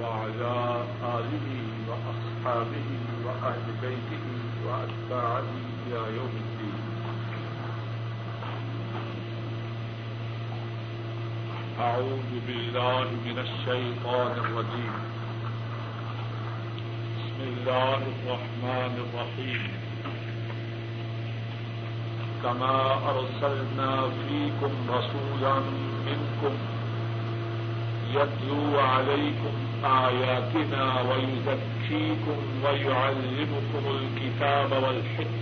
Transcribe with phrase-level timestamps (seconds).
[0.00, 1.48] وعلى آله
[1.88, 2.88] وأصحابه
[3.24, 4.26] وأهل بيته
[4.66, 5.50] وأتباعه
[5.86, 6.78] إلى يوم الدين.
[11.80, 14.94] أعوذ بالله من الشيطان الرجيم.
[17.16, 19.62] بسم الله الرحمن الرحيم.
[22.42, 22.76] كما
[23.12, 25.54] أرسلنا فيكم رسولا
[26.06, 26.54] منكم
[28.14, 35.40] يتلو عليكم آياتنا ويزكيكم ويعلمكم الكتاب والحكم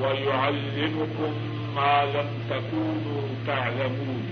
[0.00, 1.32] ويعلمكم
[1.74, 4.22] ما لم تكونوا تعلمون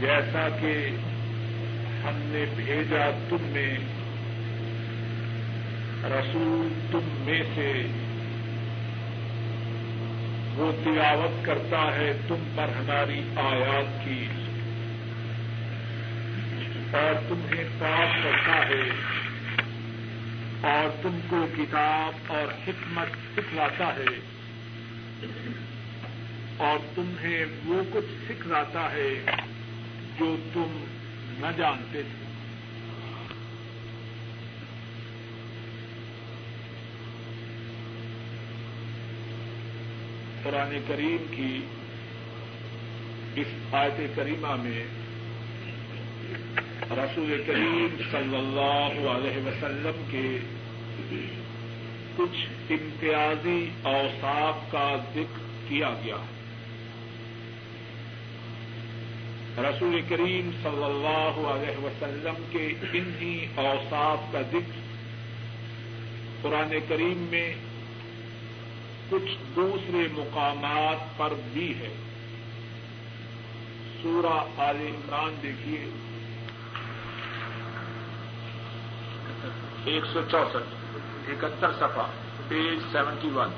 [0.00, 0.72] جیسا کہ
[2.04, 3.76] ہم نے بھیجا تم میں،
[6.04, 7.86] رسول تم میں سے
[10.56, 14.26] وہ تلاوت کرتا ہے تم پر ہماری آیات کی۔
[16.92, 18.90] اور تمہیں پاک کرتا ہے۔
[20.60, 24.20] اور تم کو کتاب اور حکمت سکھلاتا ہے۔
[26.56, 29.24] اور تمہیں وہ کچھ سکھلاتا ہے
[30.18, 30.84] جو تم
[31.38, 32.23] نہ جانتے تھے۔
[40.44, 41.60] قرآن کریم کی
[43.40, 44.84] اس آیت کریمہ میں
[46.90, 50.38] رسول کریم صلی اللہ علیہ وسلم کے
[52.16, 56.16] کچھ امتیازی اوصاف کا ذکر کیا گیا۔
[59.58, 64.80] رسول کریم صلی اللہ علیہ وسلم کے انہی اوصاف کا ذکر
[66.42, 67.54] قرآن کریم میں
[69.10, 71.94] کچھ دوسرے مقامات پر بھی ہے۔
[74.02, 75.86] سورہ آل عمران دیکھیے۔
[79.84, 80.96] ایک سو چونسٹھ،
[81.28, 82.06] اکہتر سفا
[82.48, 83.50] پیج سیونٹی ون۔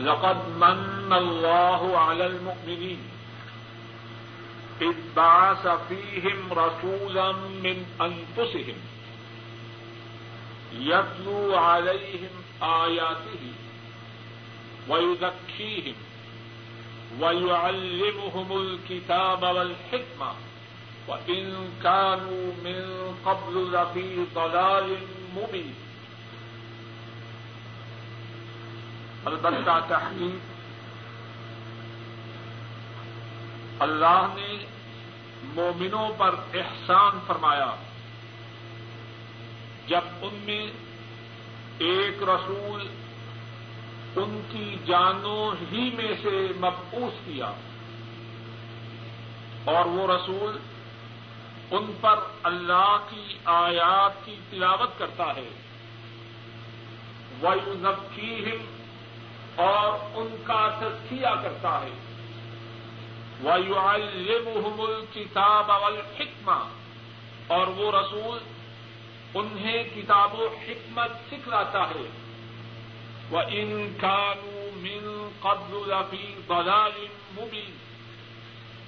[0.00, 3.13] لقد من الله على المؤمنين
[5.88, 8.76] فيهم رسولا من أنفسهم
[10.72, 12.30] يتلو عليهم
[12.62, 13.52] آياته
[14.88, 15.94] ويذكيهم
[17.20, 20.32] ويعلمهم الكتاب والحكمة
[21.08, 24.96] وإن كانوا من قبل لفي ضلال
[25.36, 25.74] مبين
[29.26, 30.53] البتہ تحقیق
[33.84, 34.64] اللہ نے
[35.42, 37.74] مومنوں پر احسان فرمایا۔
[39.86, 40.66] جب ان میں
[41.78, 42.86] ایک رسول
[44.16, 47.52] ان کی جانوں ہی میں سے مبوس کیا
[49.64, 50.58] اور وہ رسول
[51.70, 55.48] ان پر اللہ کی آیات کی تلاوت کرتا ہے۔
[57.40, 57.50] وہ
[59.56, 62.03] اور ان کا تذکیہ کرتا ہے۔
[63.44, 66.64] وَيُعَلِّمُهُمُ الْكِتَابَ وَالْحِكْمَةَ۔
[67.46, 68.38] اور وہ رسول
[69.34, 72.08] انہیں کتاب و حکمت سکھلاتا ہے۔
[73.30, 77.06] وہ ان کانو من قبل لفی بلال
[77.36, 77.76] مبین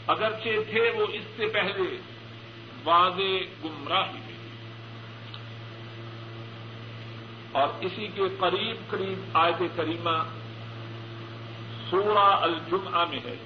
[0.06, 2.00] اگرچہ تھے وہ اس سے پہلے
[2.84, 4.36] واضح گمراہی میں۔
[7.52, 10.24] اور اسی کے قریب قریب آیت کریمہ
[11.90, 13.36] سورہ الجمعہ میں ہے۔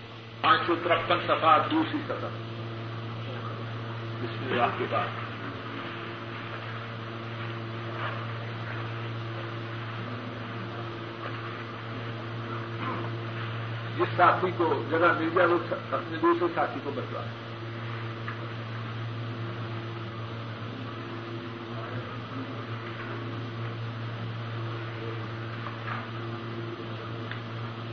[0.40, 2.26] پانچ سو ترپن سفا دوسری سطح
[4.22, 5.06] بسم اللہ کے بعد
[13.98, 17.20] جس ساتھی کو جگہ مل جائے، وہ اپنے دوسرے ساتھی کو بتلا۔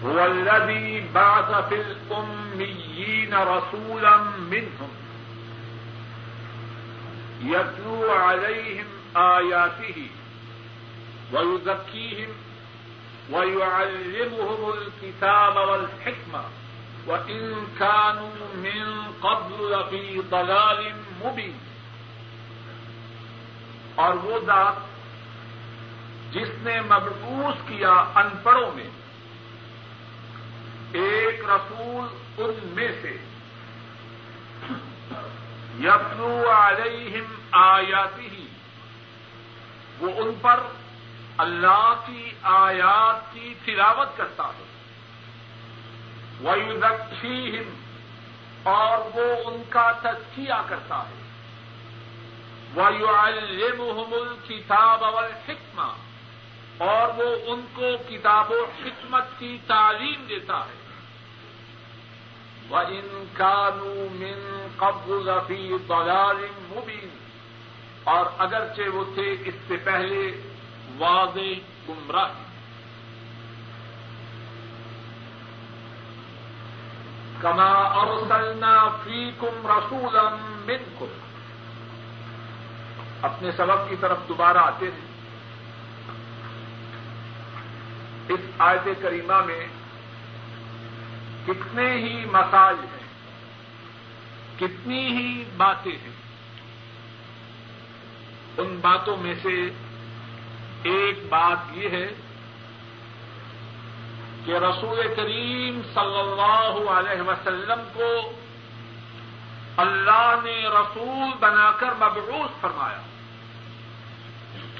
[0.07, 4.89] هو الذي بعث في الأميين رسولا منهم.
[7.41, 10.09] يتلو عليهم آياته
[11.33, 12.29] ويزكيهم
[13.31, 16.43] ويعلمهم الكتاب والحكمة.
[17.07, 20.93] وإن كانوا من قبل لفي ضلال
[21.23, 21.57] مبين.
[23.95, 24.73] اور وہ ذات
[26.31, 28.89] جس نے مبعوث کیا ان پڑھوں میں
[30.93, 32.07] ایک رسول
[32.37, 33.17] ان میں سے۔
[35.79, 38.47] یتلو علیہم آیاتی ہی
[39.99, 40.59] وہ ان پر
[41.37, 44.63] اللہ کی آیات کی تلاوت کرتا ہے۔
[46.41, 46.51] وہ
[48.63, 51.23] اور وہ ان کا تجزیہ کرتا ہے۔
[52.75, 56.06] وَيُعَلِّمُهُمُ الْكِتَابَ وَالْحِكْمَةَ۔
[56.77, 60.87] اور وہ ان کو کتاب و حکمت کی تعلیم دیتا ہے۔
[62.71, 67.07] وَإِن كَانُوا مِن قَبْلُ فِي ضَلَالٍ مُبِينٍ۔
[68.03, 70.41] اور اگرچہ وہ تھے اس سے پہلے
[70.97, 71.59] واضح
[71.89, 72.29] گمراہ۔
[77.41, 80.29] کما ارسلنا فیکم رسولا
[80.65, 81.05] منکم
[83.21, 85.06] اپنے سبق کی طرف دوبارہ آتے ہیں۔
[88.29, 89.67] اس آیت کریمہ میں
[91.47, 93.07] کتنے ہی مسائل ہیں،
[94.59, 96.15] کتنی ہی باتیں ہیں،
[98.57, 99.69] ان باتوں میں سے
[100.83, 102.07] ایک بات یہ ہے
[104.45, 108.31] کہ رسول کریم صلی اللہ علیہ وسلم کو
[109.77, 113.01] اللہ نے رسول بنا کر مبعوث فرمایا۔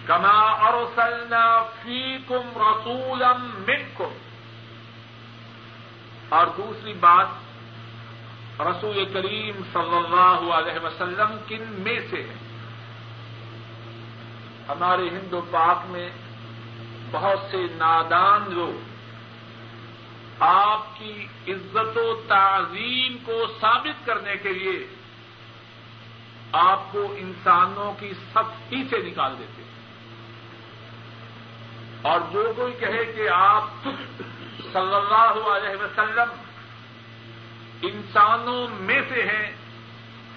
[0.08, 4.14] کما ارسلنا فیکم رسولا منکم
[6.30, 7.28] اور دوسری بات،
[8.62, 12.36] رسول کریم صلی اللہ علیہ وسلم کن میں سے ہے۔
[14.70, 16.10] ہمارے ہندو پاک میں
[17.12, 18.84] بہت سے نادان لوگ
[20.40, 24.88] آپ کی عزت و تعظیم کو ثابت کرنے کے لیے
[26.52, 29.67] آپ کو انسانوں کی سختی سے نکال دیتے ہیں۔
[32.02, 33.64] اور جو کوئی کہے کہ آپ
[34.74, 36.30] صلی اللہ علیہ وسلم
[37.82, 39.52] انسانوں میں سے ہیں،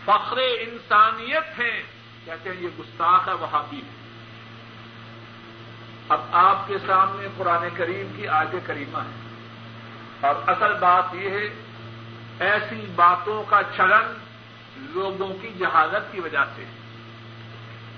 [0.05, 1.83] فخر انسانیت ہیں،
[2.25, 3.99] کہتے ہیں یہ گستاخ ہے وہاں بھی ہے۔
[6.09, 11.49] اب آپ کے سامنے قرآن کریم کی آج کریمہ ہے اور اصل بات یہ ہے،
[12.39, 14.15] ایسی باتوں کا چلن
[14.77, 16.65] لوگوں کی جہازت کی وجہ سے۔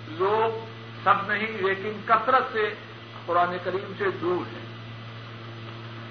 [0.09, 0.65] لوگ
[1.05, 2.75] سب نہیں، لیکن کثرت سے
[3.27, 4.63] قرآن کریم سے دور ہے۔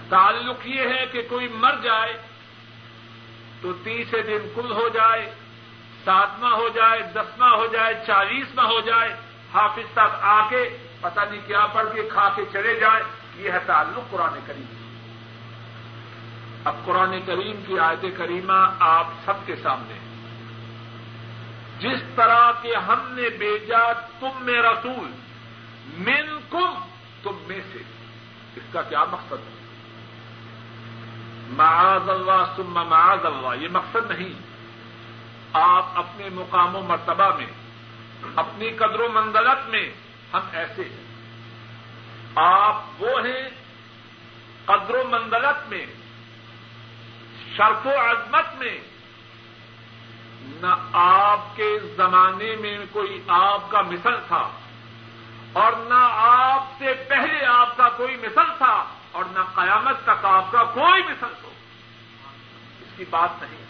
[0.09, 2.21] تعلق یہ ہے کہ کوئی مر جائے
[3.61, 5.31] تو تیسرے دن کل ہو جائے،
[6.03, 9.15] ساتواں ہو جائے، دسواں ہو جائے، چالیسواں ہو جائے،
[9.53, 13.03] حافظ صاحب آ کے پتہ نہیں کیا پڑھ کے کھا کے چلے جائے،
[13.35, 14.65] یہ ہے تعلق قرآن کریم۔
[16.65, 19.93] اب قرآن کریم کی آیت کریمہ آپ سب کے سامنے۔
[21.79, 25.11] جس طرح کے ہم نے بیجا تم میں رسول
[25.97, 26.90] من کم
[27.23, 27.79] تم میں سے
[28.55, 29.61] اس کا کیا مقصد ہے؟
[31.49, 34.39] معاذ اللہ سم معاذ اللہ، یہ مقصد نہیں۔
[35.53, 37.45] آپ اپنے مقام و مرتبہ میں،
[38.35, 39.93] اپنی قدر و منزلت میں
[40.33, 41.03] ہم ایسے ہیں۔
[42.35, 43.49] آپ وہ ہیں،
[44.65, 45.85] قدر و منزلت میں،
[47.57, 48.79] شرف و عظمت میں۔
[50.41, 54.49] نہ آپ کے زمانے میں کوئی آپ کا مثل تھا۔
[55.53, 60.51] اور نہ آپ سے پہلے آپ کا کوئی مثل تھا اور نہ قیامت تک آپ
[60.51, 61.51] کا کوئی مثل ہو
[62.81, 63.65] اس کی بات نہیں۔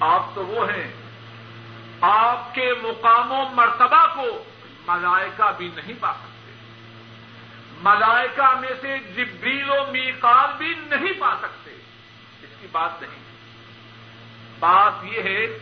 [0.00, 0.92] آپ تو وہ ہیں۔
[2.00, 4.44] آپ کے مقام و مرتبہ کو
[4.86, 6.52] ملائکہ بھی نہیں پا سکتے۔
[7.82, 11.70] ملائکہ میں سے جبریل و میقال بھی نہیں پا سکتے۔
[12.42, 13.22] اس کی بات نہیں۔
[14.58, 15.58] بات یہ ہے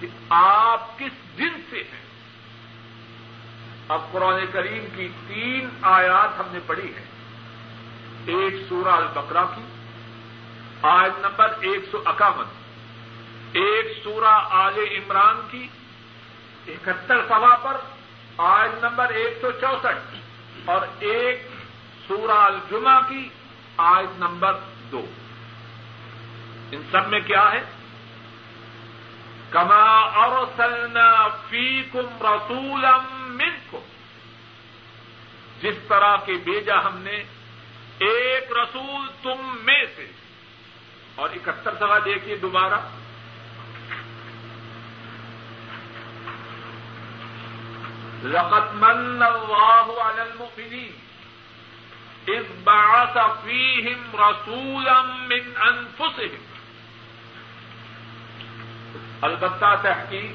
[0.00, 2.03] کہ آپ کس دن سے ہیں؟
[3.88, 7.04] اب قرآن کریم کی تین آیات ہم نے پڑھی ہیں۔
[8.26, 9.62] ایک سورہ البقرہ کی،
[10.82, 12.44] آیت نمبر ایک سو اکاون۔
[13.52, 15.68] ایک سورہ آل عمران کی،
[16.68, 17.76] اکہتر سوا پر،
[18.36, 20.14] آیت نمبر ایک سو چونسٹھ۔
[20.64, 21.48] اور ایک
[22.08, 23.28] سورہ الجمہ کی،
[23.76, 24.58] آیت نمبر
[24.92, 25.06] دو۔
[26.72, 27.62] ان سب میں کیا ہے؟
[29.54, 33.76] کما اور سلنا فی کم رسولم من
[35.60, 37.22] جس طرح کے بیجا ہم نے
[37.98, 40.06] ایک رسول تم میں سے۔
[41.14, 42.80] اور اکہتر سوا دیکھیے دوبارہ۔
[48.22, 50.92] لقت من اللہ علی المؤمنین
[52.28, 56.53] اذ بعث فیہم رسولا من انفسہم
[59.24, 60.32] البتہ تحقیق،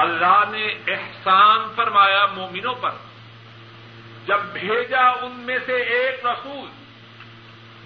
[0.00, 2.90] اللہ نے احسان فرمایا مومنوں پر۔
[4.26, 6.68] جب بھیجا ان میں سے ایک رسول،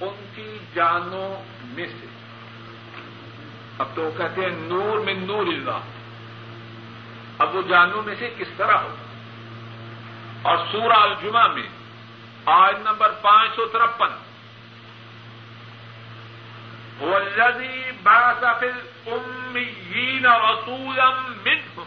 [0.00, 2.06] ان کی جانوں میں سے۔
[3.78, 5.80] اب تو کہتے ہیں، نور من نور اللہ۔
[7.38, 8.94] اب وہ جانوں میں سے کس طرح ہو؟
[10.42, 11.68] اور سورہ الجمہ میں
[12.44, 14.08] آج نمبر پانچ سو ترپن۔
[17.00, 18.66] والذي بعث في
[19.12, 21.10] الأميين رسولا
[21.44, 21.86] منهم.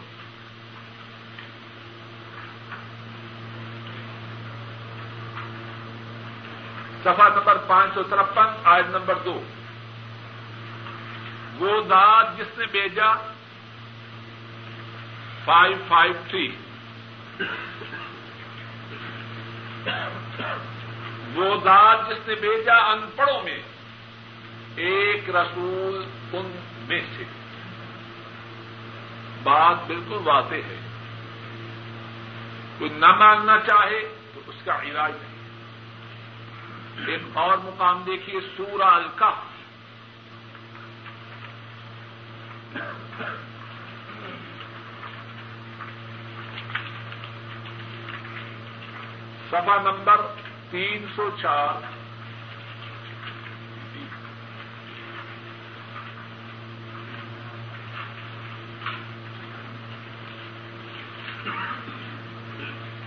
[7.02, 9.42] صفحہ نمبر پانچ سو ترپن آج نمبر دو۔
[11.58, 13.14] وہ داد جس نے بھیجا
[15.44, 16.56] فائیو فائیو تھری
[21.34, 23.58] وہ داد جس نے بھیجا ان پڑھوں میں،
[24.76, 26.46] ایک رسول ان
[26.92, 27.24] میں سے
[29.42, 30.80] بات بالکل واضح ہے۔
[32.78, 35.32] کوئی نہ ماننا چاہے تو اس کا علاج نہیں۔
[37.06, 39.52] ایک اور مقام دیکھیے، سورہ الکف
[49.50, 50.20] سفا نمبر
[50.70, 52.01] تین سو چار۔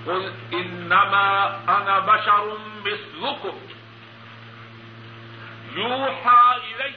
[0.05, 3.57] قل انما انا بشر مثلكم.
[5.75, 6.93] يوحى الي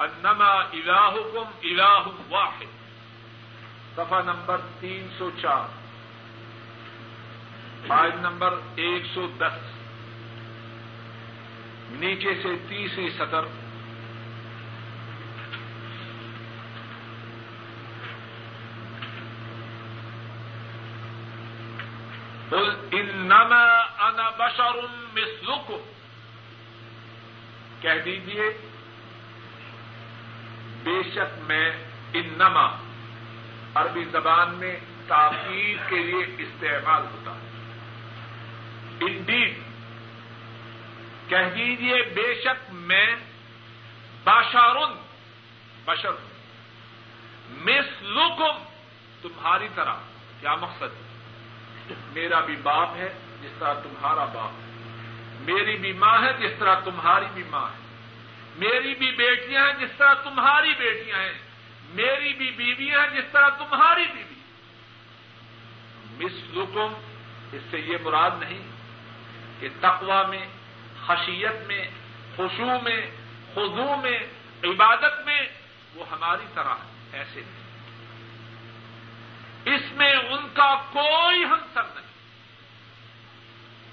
[0.00, 2.66] انما الهكم اله واحد.
[3.96, 5.66] صفحہ نمبر تین سو چار.
[7.88, 9.74] آج نمبر ایک سو دس.
[11.90, 13.44] نیچے سے تیسری سطر
[22.92, 23.64] انما
[24.08, 24.80] انا بشر
[25.14, 25.92] مثلكم
[27.80, 28.50] کہہ دیجیے
[30.82, 31.72] بے شک میں
[32.12, 32.76] انما،
[33.74, 34.76] عربی زبان میں
[35.06, 37.48] تاخیر کے لیے استعمال ہوتا ہے
[39.00, 39.58] انڈیڈ،
[41.28, 43.06] کہہ دیجیے بے شک میں
[44.24, 44.92] باشارن
[45.84, 46.12] بشر
[47.50, 48.64] مثلكم
[49.22, 49.94] تمہاری طرح،
[50.40, 50.92] کیا مقصد؟
[52.12, 53.12] میرا بھی باپ ہے۔
[53.44, 54.74] جس طرح تمہارا باپ ہے۔
[55.40, 57.84] میری بھی ماں ہے جس طرح تمہاری بھی ماں ہے۔
[58.56, 61.38] میری بھی بیٹیاں ہیں جس طرح تمہاری بیٹیاں ہیں۔
[61.88, 64.34] میری بھی بیویاں ہیں جس طرح تمہاری بیوی۔
[66.24, 66.92] مس لکم
[67.52, 68.62] اس سے یہ مراد نہیں
[69.60, 70.46] کہ تقوا میں،
[71.06, 71.88] خشیت میں
[72.36, 73.10] خوشو میں
[73.54, 74.18] خزو میں،
[74.64, 75.46] عبادت میں
[75.94, 76.74] وہ ہماری طرح
[77.12, 77.64] ایسے نہیں۔
[79.74, 82.03] اس میں ان کا کوئی ہمسر نہیں۔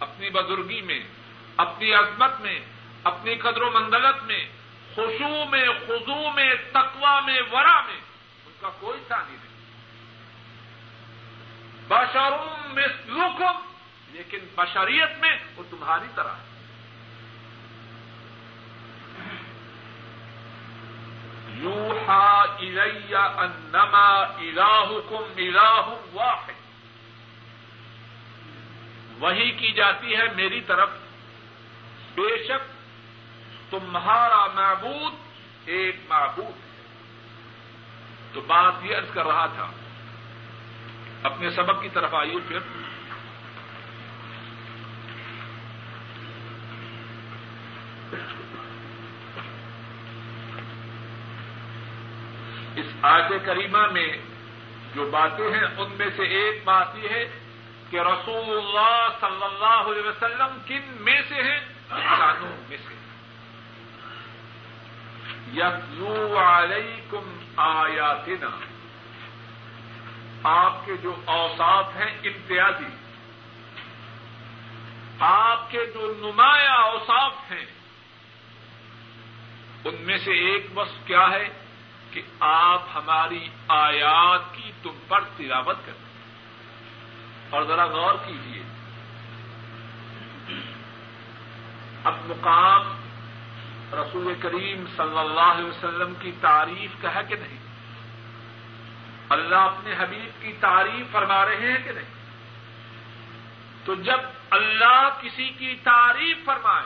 [0.01, 0.99] اپنی بزرگی میں،
[1.57, 2.59] اپنی عظمت میں،
[3.03, 4.45] اپنی قدر و مندلت میں،
[4.95, 8.01] خوشو میں خزو میں تقوا میں، ورا میں،
[8.45, 9.51] ان کا کوئی ثانی نہیں۔
[11.87, 12.87] بشروم میں
[14.11, 16.51] لیکن بشریت میں وہ تمہاری طرح ہے۔
[21.49, 26.50] یوحا الیا انما الہکم الہ واحد۔
[29.21, 30.89] وہی کی جاتی ہے میری طرف۔
[32.15, 32.71] بے شک
[33.71, 35.13] تمہارا معبود
[35.65, 36.71] ایک معبود ہے۔
[38.33, 39.71] تو بات یہ عرض کر رہا تھا،
[41.23, 42.59] اپنے سبق کی طرف آئیے پھر۔
[52.75, 54.17] اس آج کریمہ میں
[54.95, 57.40] جو باتیں ہیں، ان میں سے ایک بات یہ ہے
[57.91, 62.93] کہ رسول اللہ صلی اللہ علیہ وسلم کن میں سے ہیں؟ انسانوں میں سے
[65.53, 68.49] یتلو علیکم آیاتنا۔
[70.43, 72.95] آپ کے جو اوساف ہیں امتیازی،
[75.19, 77.65] آپ کے جو نمایاں اوساف ہیں،
[79.85, 81.49] ان میں سے ایک بس کیا ہے؟
[82.11, 86.10] کہ آپ ہماری آیات کی تم پر تلاوت کریں
[87.51, 88.61] اور ذرا غور کیجیے
[92.03, 92.93] اب مقام
[93.93, 97.57] رسول کریم صلی اللہ علیہ وسلم کی تعریف کا ہے کہ نہیں؟
[99.29, 102.19] اللہ اپنے حبیب کی تعریف فرما رہے ہیں کہ نہیں؟
[103.85, 106.85] تو جب اللہ کسی کی تعریف فرمائے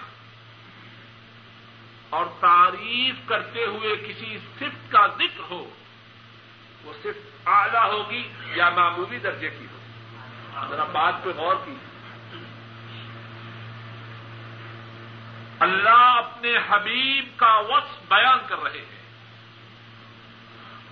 [2.10, 5.70] اور تعریف کرتے ہوئے کسی صفت کا ذکر ہو،
[6.84, 9.85] وہ صرف اعلی ہوگی یا معمولی درجے کی ہوگی؟
[10.70, 11.76] ذرا بات پہ غور کی۔
[15.60, 19.06] اللہ اپنے حبیب کا وصف بیان کر رہے ہیں۔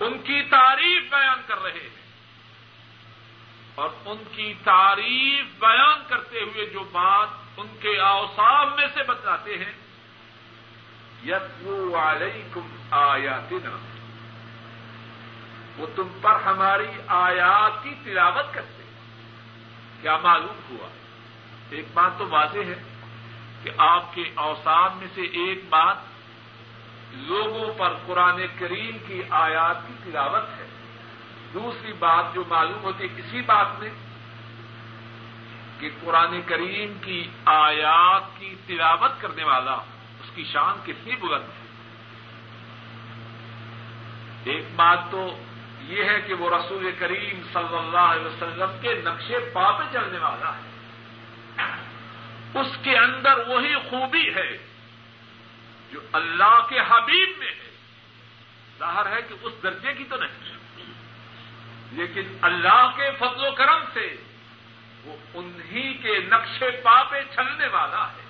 [0.00, 2.04] ان کی تعریف بیان کر رہے ہیں۔
[3.74, 9.58] اور ان کی تعریف بیان کرتے ہوئے جو بات ان کے اوسام میں سے بتلاتے
[9.58, 9.72] ہیں۔
[11.26, 13.76] یتو علیکم آیاتنا۔
[15.76, 18.73] وہ تم پر ہماری آیات کی تلاوت کرتے
[20.04, 20.88] کیا معلوم ہوا؟
[21.70, 22.82] ایک بات تو واضح ہے
[23.62, 25.96] کہ آپ کے اوسان میں سے ایک بات
[27.12, 30.66] لوگوں پر قرآن کریم کی آیات کی تلاوت ہے۔
[31.54, 33.90] دوسری بات جو معلوم ہوتی ہے کسی بات میں
[35.78, 39.74] کہ قرآن کریم کی آیات کی تلاوت کرنے والا
[40.20, 41.64] اس کی شان کتنی بلند ہے۔
[44.44, 45.38] ایک بات تو
[45.88, 50.18] یہ ہے کہ وہ رسول کریم صلی اللہ علیہ وسلم کے نقشے پا پہ چلنے
[50.18, 50.74] والا ہے۔
[52.60, 54.58] اس کے اندر وہی خوبی ہے
[55.92, 57.70] جو اللہ کے حبیب میں ہے۔
[58.78, 60.54] ظاہر ہے کہ اس درجے کی تو نہیں۔
[61.92, 64.16] لیکن اللہ کے فضل و کرم سے
[65.04, 68.24] وہ انہی کے نقشے پا پہ چلنے والا ہے۔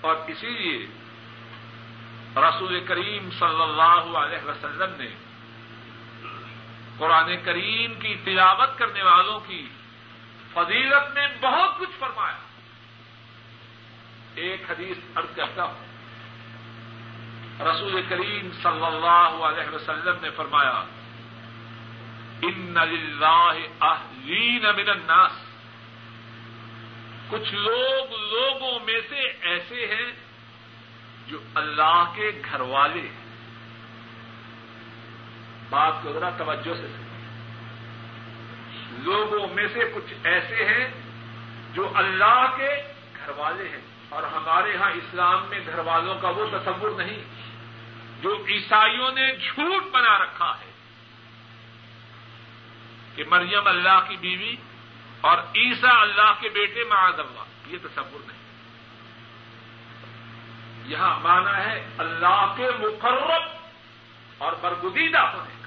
[0.00, 0.86] اور اسی لیے
[2.36, 5.27] رسول کریم صلی اللہ علیہ وسلم نے
[6.98, 9.68] قرآن کریم کی تلاوت کرنے والوں کی
[10.54, 12.38] فضیلت میں بہت کچھ فرمایا۔
[14.34, 15.88] ایک حدیث ارد کرتا ہوں۔
[17.62, 20.84] رسول کریم صلی اللہ علیہ وسلم نے فرمایا،
[22.42, 22.78] ان
[23.80, 25.32] اہلین من الناس
[27.28, 30.12] کچھ لوگ لوگوں میں سے ایسے ہیں
[31.26, 33.17] جو اللہ کے گھر والے ہیں۔
[35.70, 37.02] بات کو ذرا توجہ سے
[38.90, 40.88] لوگوں میں سے کچھ ایسے ہیں
[41.72, 46.46] جو اللہ کے گھر والے ہیں اور ہمارے ہاں اسلام میں گھر والوں کا وہ
[46.58, 47.18] تصور نہیں،
[48.20, 50.70] جو عیسائیوں نے جھوٹ بنا رکھا ہے
[53.14, 54.56] کہ مریم اللہ کی بیوی
[55.20, 58.38] اور عیسا اللہ کے بیٹے معاذ اللہ۔ یہ تصور نہیں۔
[60.84, 63.42] یہاں مانا ہے اللہ کے مقرب
[64.38, 65.57] اور برگزیدہ ہونے۔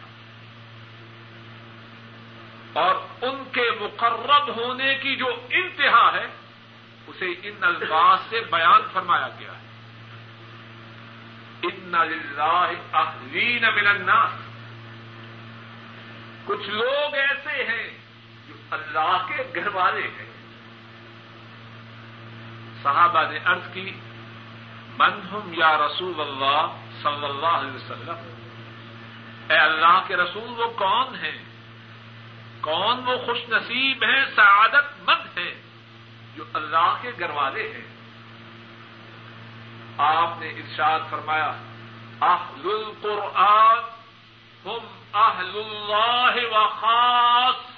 [2.73, 6.27] اور ان کے مقرب ہونے کی جو انتہا ہے،
[7.07, 9.67] اسے ان الفاظ سے بیان فرمایا گیا ہے۔
[11.63, 11.95] ان
[12.93, 14.31] اہلین من الناس۔
[16.45, 17.97] کچھ لوگ ایسے ہیں
[18.47, 20.31] جو اللہ کے گھر والے ہیں۔
[22.83, 23.91] صحابہ نے ارض کی،
[24.97, 26.67] من ہم یا رسول اللہ
[27.01, 28.35] صلی اللہ علیہ وسلم؟
[29.49, 31.50] اے اللہ کے رسول وہ کون ہیں
[32.61, 35.53] کون وہ خوش نصیب ہیں سعادت مند ہیں
[36.35, 37.87] جو اللہ کے گھر والے ہیں۔
[39.97, 41.51] آپ نے ارشاد فرمایا،
[42.21, 43.77] اہل القرآن
[44.65, 47.71] ہم اہل اللہ و خاص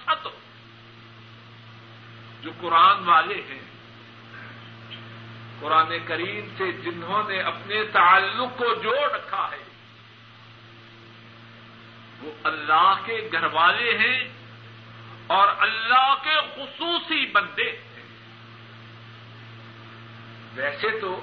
[2.42, 3.62] جو قرآن والے ہیں۔
[5.60, 9.64] قرآن کریم سے جنہوں نے اپنے تعلق کو جوڑ رکھا ہے،
[12.20, 14.43] وہ اللہ کے گھر والے ہیں۔
[15.28, 18.04] اور اللہ کے خصوصی بندے ہیں
[20.56, 21.22] ویسے تو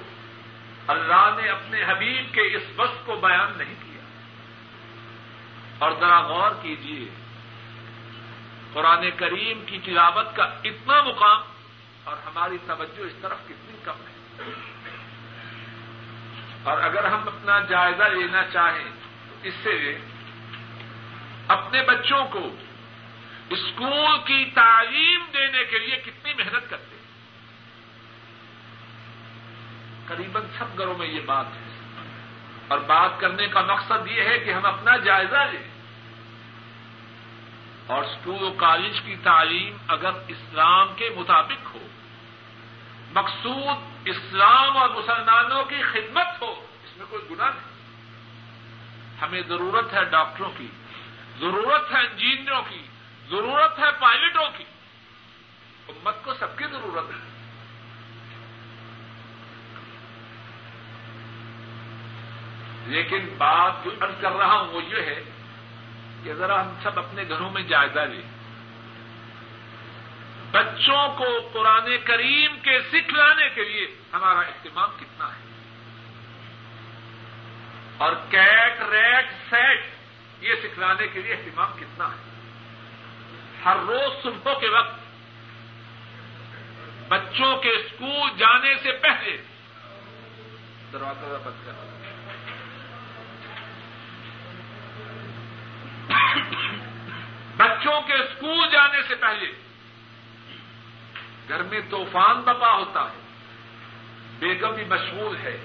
[0.87, 4.01] اللہ نے اپنے حبیب کے اس وقت کو بیان نہیں کیا۔
[5.79, 7.09] اور ذرا غور کیجیے
[8.73, 11.41] قرآن کریم کی تلاوت کا اتنا مقام
[12.03, 14.43] اور ہماری توجہ اس طرف کتنی کم ہے۔
[16.63, 18.89] اور اگر ہم اپنا جائزہ لینا چاہیں
[19.29, 19.97] تو اس سے
[21.47, 22.55] اپنے بچوں کو
[23.51, 27.01] اسکول کی تعلیم دینے کے لیے کتنی محنت کرتے ہیں؟
[30.07, 31.71] قریباً سب گھروں میں یہ بات ہے۔
[32.67, 35.71] اور بات کرنے کا مقصد یہ ہے کہ ہم اپنا جائزہ لیں۔
[37.87, 41.87] اور اسکول و کالج کی تعلیم اگر اسلام کے مطابق ہو،
[43.11, 47.71] مقصود اسلام اور مسلمانوں کی خدمت ہو، اس میں کوئی گناہ نہیں۔
[49.21, 50.67] ہمیں ضرورت ہے ڈاکٹروں کی،
[51.39, 52.83] ضرورت ہے انجینئروں کی
[53.31, 54.63] ضرورت ہے پائلٹوں کی۔
[55.87, 57.31] امت کو سب کی ضرورت ہے۔
[62.85, 65.23] لیکن بات جو ارد کر رہا ہوں وہ یہ ہے
[66.23, 68.21] کہ ذرا ہم سب اپنے گھروں میں جائزہ لیں۔
[70.51, 75.51] بچوں کو قرآن کریم کے سکھلانے کے لیے ہمارا اہتمام کتنا ہے۔
[77.97, 79.85] اور کیٹ ریٹ سیٹ
[80.41, 82.30] یہ سکھلانے کے لیے اہتمام کتنا ہے۔
[83.65, 84.99] ہر روز صبح کے وقت
[87.09, 89.37] بچوں کے اسکول جانے سے پہلے
[90.93, 91.89] دروازہ بند کرنا
[97.57, 99.51] بچوں کے اسکول جانے سے پہلے
[101.49, 103.19] گھر میں طوفان بپا ہوتا ہے،
[104.39, 105.57] بیگم بھی مشغول ہے،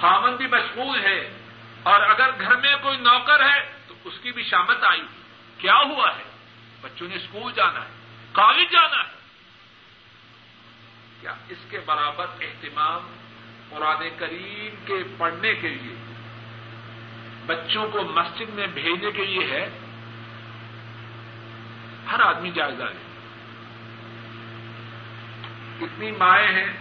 [0.00, 1.18] خامن بھی مشغول ہے،
[1.82, 5.02] اور اگر گھر میں کوئی نوکر ہے تو اس کی بھی شامت آئی۔
[5.58, 6.24] کیا ہوا ہے؟
[6.84, 7.90] بچوں نے اسکول جانا ہے،
[8.32, 9.14] کالج جانا ہے۔
[11.20, 13.16] کیا اس کے برابر اہتمام
[13.70, 15.94] قرآن کریم کے پڑھنے کے لیے،
[17.46, 19.68] بچوں کو مسجد میں بھیجنے کے لیے ہے؟
[22.10, 23.02] ہر آدمی جائزہ لے
[25.78, 26.72] کتنی مائیں ہیں،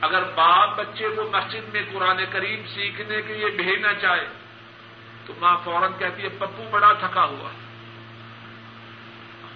[0.00, 4.28] اگر باپ بچے کو مسجد میں قرآن کریم سیکھنے کے لیے بھیجنا چاہے،
[5.26, 7.69] تو ماں فوراً کہتی ہے، پپو بڑا تھکا ہوا ہے۔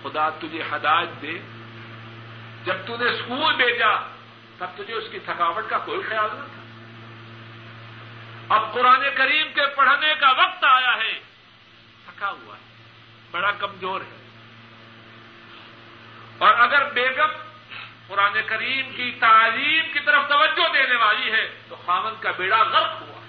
[0.04, 1.40] خدا تجھے ہدایت دے۔
[2.64, 3.96] جب نے اسکول بھیجا،
[4.58, 6.64] تب تجھے اس کی تھکاوٹ کا کوئی خیال نہ تھا۔
[8.56, 11.20] اب قرآن کریم کے پڑھنے کا وقت آیا ہے۔
[12.04, 12.84] تھکا ہوا ہے،
[13.30, 14.28] بڑا کمزور ہے۔
[16.38, 17.42] اور اگر بیگم
[18.06, 23.00] قرآن کریم کی تعلیم کی طرف توجہ دینے والی ہے، تو خامن کا بیڑا غرق
[23.00, 23.20] ہوا۔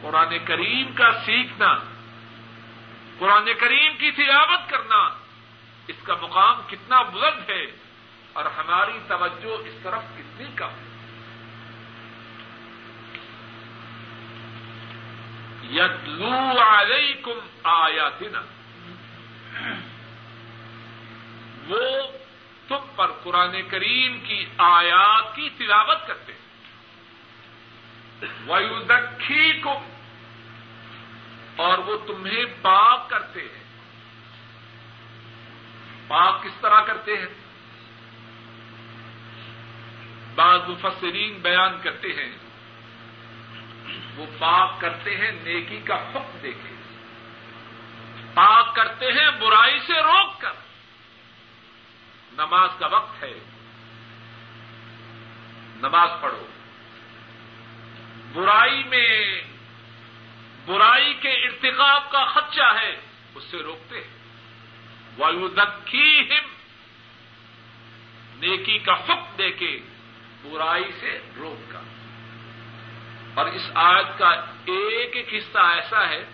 [0.00, 1.78] قرآن کریم کا سیکھنا
[3.18, 5.08] قرآن کریم کی تلاوت کرنا،
[5.86, 7.66] اس کا مقام کتنا بلند ہے
[8.32, 10.92] اور ہماری توجہ اس طرف کتنی کم ہے۔
[15.70, 18.42] یتلو علیکم آیاتنا۔
[21.68, 22.02] وہ
[22.68, 26.42] تم پر قرآن کریم کی آیات کی تلاوت کرتے ہیں۔
[28.46, 30.01] ویوزکھی کم
[31.56, 33.62] اور وہ تمہیں پاک کرتے ہیں۔
[36.06, 37.42] پاک کس طرح کرتے ہیں؟
[40.34, 42.36] بعض مفسرین بیان کرتے ہیں،
[44.16, 46.74] وہ پاک کرتے ہیں، نیکی کا حکم دے کے
[48.34, 50.52] پاک کرتے ہیں، برائی سے روک کر۔
[52.32, 53.38] نماز کا وقت ہے۔
[55.76, 56.46] نماز پڑھو۔
[58.32, 59.42] برائی میں
[60.66, 63.00] برائی کے ارتقاب کا خدشہ ہے،
[63.34, 64.18] اس سے روکتے ہیں۔
[65.18, 65.48] وایو
[66.20, 66.52] ہم
[68.40, 69.80] نیکی کا حکم دے کے
[70.42, 71.80] برائی سے روک کر
[73.34, 74.28] اور اس آیت کا
[74.64, 76.24] ایک ایک حصہ ایسا ہے،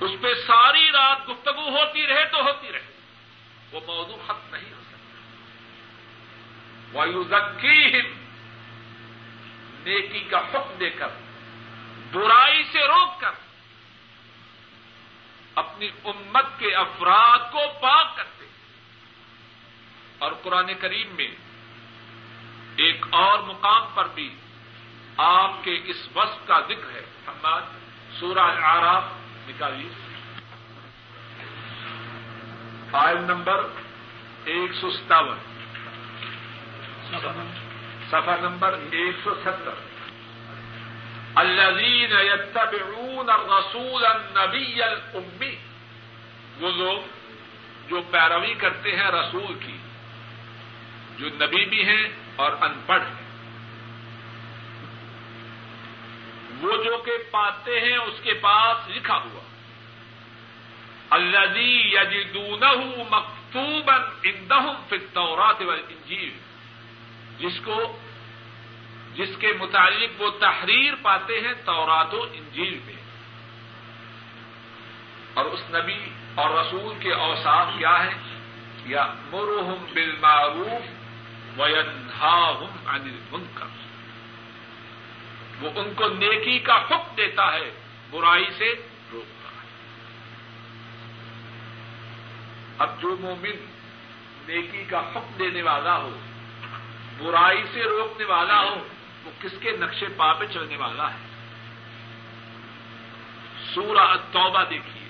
[0.00, 2.84] اس پہ ساری رات گفتگو ہوتی رہے تو ہوتی رہے۔
[3.72, 5.24] وہ موضوع ختم نہیں ہو سکتا۔
[6.92, 8.24] وایو ہم
[9.84, 11.08] نیکی کا حکم دے کر۔
[12.12, 13.30] برائی سے روک کر
[15.54, 18.46] اپنی امت کے افراد کو پاک کرتے
[20.18, 21.30] اور قرآن کریم میں
[22.76, 24.34] ایک اور مقام پر بھی
[25.16, 27.58] آپ کے اس وصف کا ذکر ہے۔ ہم
[28.20, 29.04] سورہ آراف
[29.48, 29.88] نکالیے۔
[32.90, 33.66] فائل نمبر
[34.44, 35.38] ایک سو ستاون۔
[38.10, 39.95] سفا نمبر ایک سو ستر
[41.36, 45.56] الذين يتبعون الرسول النبي الامي
[46.60, 46.98] وہ لوگ
[47.88, 49.76] جو پیروی کرتے ہیں رسول کی،
[51.18, 53.26] جو نبی بھی ہیں اور ان پڑھ ہیں۔
[56.60, 59.40] وہ جو کہ پاتے ہیں، اس کے پاس لکھا ہوا۔
[61.10, 66.38] الذي يجدونه مكتوبا عندهم في التوراة والانجيل
[67.38, 67.98] جس کو
[69.16, 72.94] جس کے متعلق وہ تحریر پاتے ہیں تورات و انجیل میں۔
[75.34, 78.14] اور اس نبی اور رسول کے اوساف کیا ہے
[78.86, 80.86] یا مرحم بل معروف
[81.60, 83.66] وینہاہم عن المنکر۔
[85.60, 87.70] وہ ان کو نیکی کا حکم دیتا ہے،
[88.10, 88.74] برائی سے
[89.12, 89.66] روکتا ہے
[92.78, 93.66] اب جو مومن
[94.48, 96.18] نیکی کا حکم دینے والا ہو،
[97.18, 98.86] برائی سے روکنے والا ہو
[99.26, 101.16] وہ کس کے نقشے پا پہ چلنے والا ہے؟
[103.74, 105.08] سورہ توبہ دیکھیے۔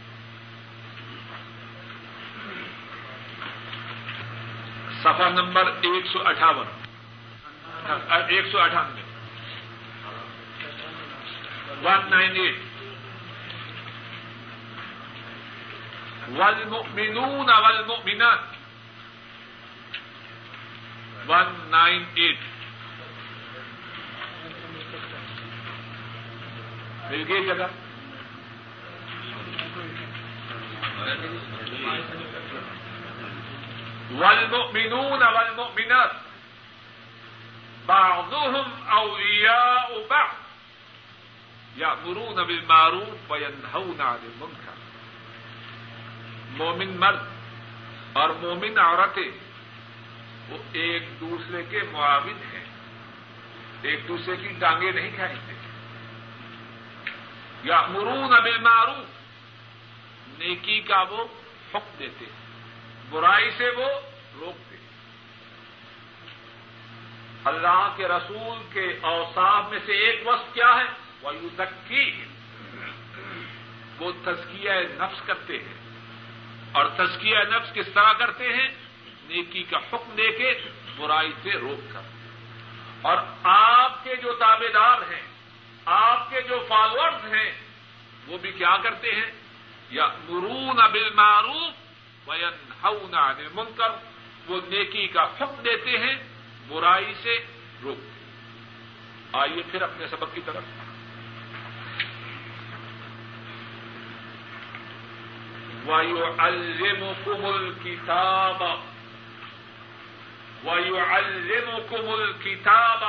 [5.03, 6.67] سفا نمبر ایک سو اٹھاون۔
[8.29, 9.03] ایک سو اٹھانوے۔
[11.83, 12.57] ون نائن ایٹ
[16.29, 18.39] والمؤمنون والمؤمنات۔
[21.29, 22.39] ون نائن ایٹ
[27.11, 27.67] مل گئی جگہ؟
[34.11, 36.11] والمؤمنون والمؤمنات.
[37.87, 40.35] بعضهم أولياء بعض.
[41.77, 42.61] یا مرون ابل
[43.29, 44.75] وینہون عن المنکر
[46.49, 47.19] مومن مرد
[48.13, 49.31] اور مومن عورتیں،
[50.49, 52.65] وہ ایک دوسرے کے معاون ہیں.
[53.83, 55.56] ایک دوسرے کی ٹانگیں نہیں کھینچتے
[57.67, 59.05] یا مرون ابل معروف
[60.39, 61.25] نیکی کا وہ
[61.75, 62.47] حکم دیتے ہیں۔
[63.11, 63.89] برائی سے وہ
[64.41, 64.77] روکتے
[67.45, 70.85] اللہ کے رسول کے اوساف میں سے ایک وقت کیا ہے؟
[71.23, 72.25] وہ یوزکی
[73.99, 75.75] وہ تزکیہ نفس کرتے ہیں۔
[76.73, 78.69] اور تزکیہ نفس کس طرح کرتے ہیں؟
[79.29, 82.01] نیکی کا حکم دے کے برائی سے روک کر۔
[83.03, 85.26] اور آپ کے جو تابے دار ہیں
[85.87, 87.53] آپ کے جو فالوورز ہیں،
[88.27, 89.31] وہ بھی کیا کرتے ہیں؟
[89.91, 91.73] یا مرون ابل معروف
[92.29, 93.89] وین عن المنکر،
[94.47, 96.17] وہ نیکی کا حکم دیتے ہیں،
[96.69, 97.47] برائی سے
[97.83, 98.17] روکتے
[99.33, 100.63] آئیے پھر اپنے سبق کی طرف۔
[105.87, 108.63] وایو المکمل کتاب
[110.65, 113.05] وایو المکمل کتاب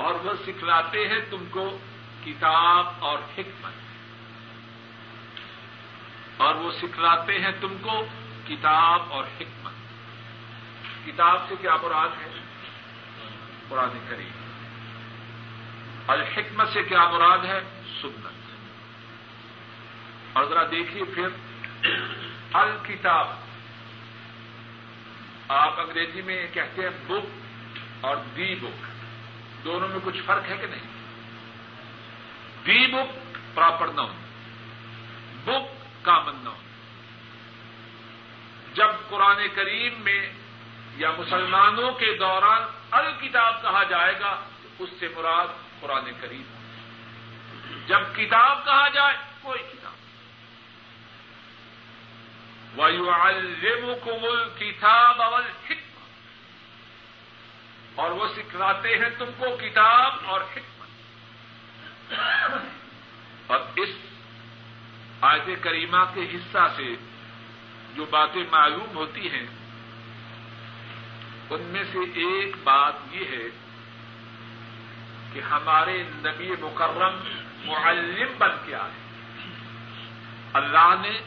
[0.00, 1.78] اور وہ سکھلاتے ہیں تم کو
[2.24, 3.72] کتاب اور حکمت۔
[6.36, 8.06] اور وہ سکھلاتے ہیں تم کو
[8.48, 9.72] کتاب اور حکمت۔
[11.06, 12.40] کتاب سے کیا مراد ہے؟
[13.68, 14.28] قرآن کریم۔
[16.06, 17.60] الحکمت سے کیا مراد ہے؟
[18.02, 18.52] سنت۔
[20.32, 21.28] اور ذرا دیکھیے پھر۔
[22.52, 23.28] الکتاب۔
[25.48, 27.26] آپ انگریزی میں کہتے ہیں بک
[28.00, 28.89] اور دی بک۔
[29.64, 31.00] دونوں میں کچھ فرق ہے کہ نہیں؟
[32.66, 34.16] The book proper noun
[35.44, 36.70] book common noun
[38.74, 40.32] جب قرآن کریم میں
[40.96, 46.42] یا مسلمانوں کے دوران الکتاب کہا جائے گا تو اس سے مراد قرآن کریم۔
[47.86, 49.92] جب کتاب کہا جائے، کوئی کتاب۔
[52.78, 55.42] وایو الکمل کتاب اول
[57.94, 60.88] اور وہ سکھلاتے ہیں تم کو کتاب اور حکمت۔
[63.46, 63.88] اور اس
[65.20, 66.96] آیت کریمہ کے حصہ سے
[67.94, 69.46] جو باتیں معلوم ہوتی ہیں،
[71.50, 73.48] ان میں سے ایک بات یہ ہے
[75.32, 79.00] کہ ہمارے نبی مکرم معلم بن کے آئے۔
[80.52, 81.20] اللہ نے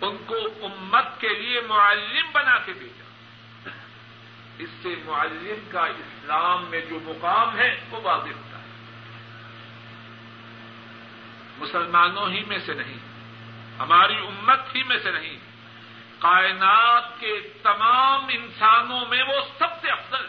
[0.00, 3.03] ان کو امت کے لیے معلم بنا کے بھیجا۔
[4.58, 8.64] اس سے معلم کا اسلام میں جو مقام ہے وہ واضح ہوتا ہے۔
[11.58, 12.98] مسلمانوں ہی میں سے نہیں،
[13.78, 15.36] ہماری امت ہی میں سے نہیں،
[16.18, 20.26] کائنات کے تمام انسانوں میں وہ سب سے افضل۔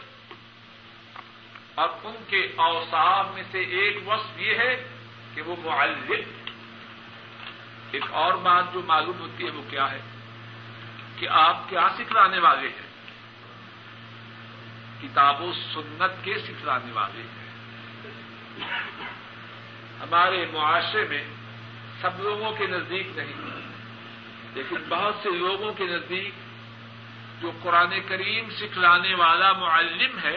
[1.76, 4.88] اور ان کے اوساف میں سے ایک وصف یہ ہے
[5.34, 6.14] کہ وہ معلم
[7.92, 10.02] ایک اور بات جو معلوم ہوتی ہے وہ کیا ہے؟
[11.16, 12.85] کہ آپ کیا سکھلانے والے ہیں؟
[15.06, 17.44] کتاب و سنت کے سکھلانے والے ہیں۔
[20.02, 21.24] ہمارے معاشرے میں
[22.02, 23.40] سب لوگوں کے نزدیک نہیں،
[24.56, 26.34] لیکن بہت سے لوگوں کے نزدیک
[27.42, 30.36] جو قرآن کریم سکھلانے والا معلم ہے،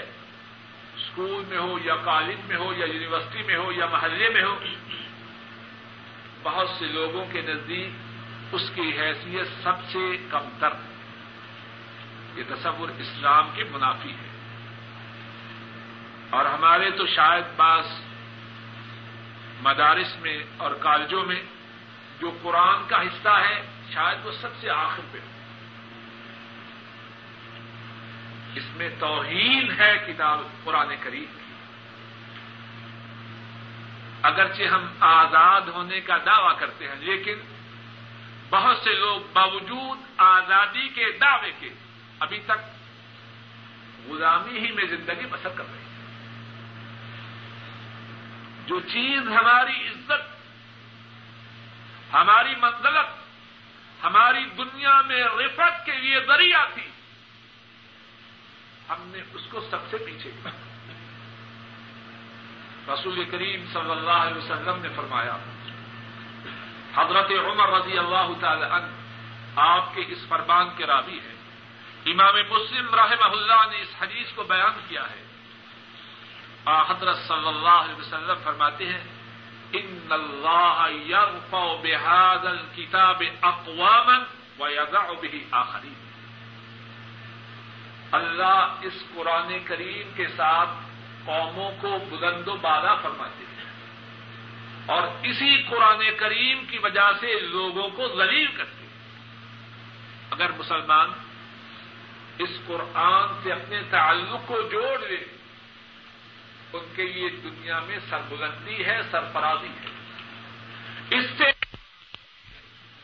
[0.96, 4.56] اسکول میں ہو یا کالج میں ہو یا یونیورسٹی میں ہو یا محلے میں ہو،
[6.42, 10.72] بہت سے لوگوں کے نزدیک اس کی حیثیت سب سے کم تر،
[12.36, 14.27] یہ تصور اسلام کے منافی ہے۔
[16.30, 17.84] اور ہمارے تو شاید بعض
[19.62, 21.42] مدارس میں اور کالجوں میں
[22.20, 23.62] جو قرآن کا حصہ ہے،
[23.92, 25.26] شاید وہ سب سے آخر پہ۔ ہو
[28.54, 31.52] اس میں توہین ہے کتاب قرآن کریم کی۔
[34.22, 37.34] اگرچہ ہم آزاد ہونے کا دعوی کرتے ہیں، لیکن
[38.50, 41.68] بہت سے لوگ باوجود آزادی کے دعوے کے
[42.18, 42.58] ابھی تک
[44.08, 45.87] غلامی ہی میں زندگی بسر کر رہے ہیں۔
[48.68, 50.36] جو چیز ہماری عزت،
[52.14, 53.10] ہماری منزلت،
[54.04, 56.88] ہماری دنیا میں رفت کے لیے ذریعہ تھی،
[58.88, 60.50] ہم نے اس کو سب سے پیچھے کیا۔
[62.94, 65.36] رسول کریم صلی اللہ علیہ وسلم نے فرمایا،
[66.94, 68.86] حضرت عمر رضی اللہ تعالی عنہ
[69.56, 71.34] آپ کے اس فرمان کے راوی ہے
[72.06, 75.27] امام مسلم رحمہ اللہ نے اس حدیث کو بیان کیا ہے۔
[76.68, 79.04] حضرت صلی اللہ علیہ وسلم فرماتے ہیں
[79.72, 84.26] ان اللہ يرفع بهذا الكتاب اقواما
[84.58, 85.94] ويضع به آخرین
[88.12, 90.68] اللہ اس قرآن کریم کے ساتھ
[91.24, 93.66] قوموں کو بلند و بالا فرماتے ہیں
[94.86, 98.96] اور اسی قرآن کریم کی وجہ سے لوگوں کو ذلیل کرتے ہیں۔
[100.30, 101.12] اگر مسلمان
[102.38, 105.24] اس قرآن سے اپنے تعلق کو جوڑ لے
[106.72, 109.90] ان کے لیے دنیا میں سربلندی ہے، سرفرازی ہے۔
[111.10, 111.44] اس سے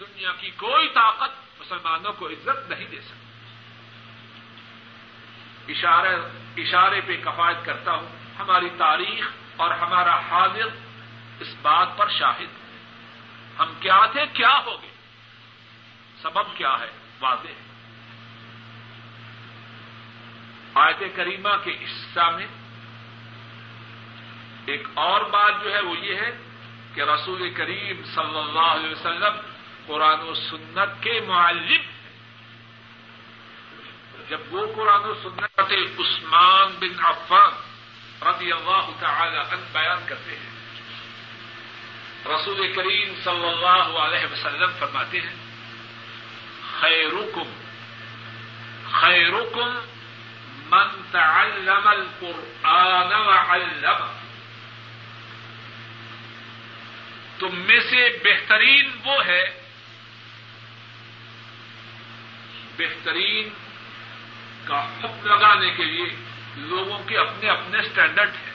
[0.01, 3.15] دنیا کی کوئی طاقت مسلمانوں کو عزت نہیں دے سکتی۔
[5.73, 6.15] اشارے
[6.57, 9.25] اشارے پہ کفایت کرتا ہوں۔ ہماری تاریخ
[9.57, 10.67] اور ہمارا حاضر
[11.41, 12.79] اس بات پر شاہد ہے۔
[13.59, 14.91] ہم کیا تھے، کیا ہو گئے؟
[16.23, 17.55] سبب کیا ہے؟ واضح ہے۔
[20.75, 22.47] آیت کریمہ کے حصہ میں
[24.67, 26.31] ایک اور بات جو ہے وہ یہ ہے
[26.95, 29.35] کہ رسول کریم صلی اللہ علیہ وسلم
[29.87, 31.83] قرآن و سنت کے معلم
[34.29, 37.53] جب وہ قرآن و سنت عثمان بن عفان
[38.29, 40.53] رضی اللہ تعالی عنہ بیان کرتے ہیں،
[42.27, 45.35] رسول کریم صلی اللہ علیہ وسلم فرماتے ہیں،
[46.81, 47.51] خیرکم
[48.93, 49.71] خیرکم
[50.71, 54.01] من تعلم القرآن وعلم
[57.39, 59.63] تم میں سے بہترین وہ ہے۔
[62.79, 63.49] بہترین
[64.65, 66.05] کا حکم لگانے کے لیے
[66.57, 68.55] لوگوں کے اپنے اپنے اسٹینڈرڈ ہیں۔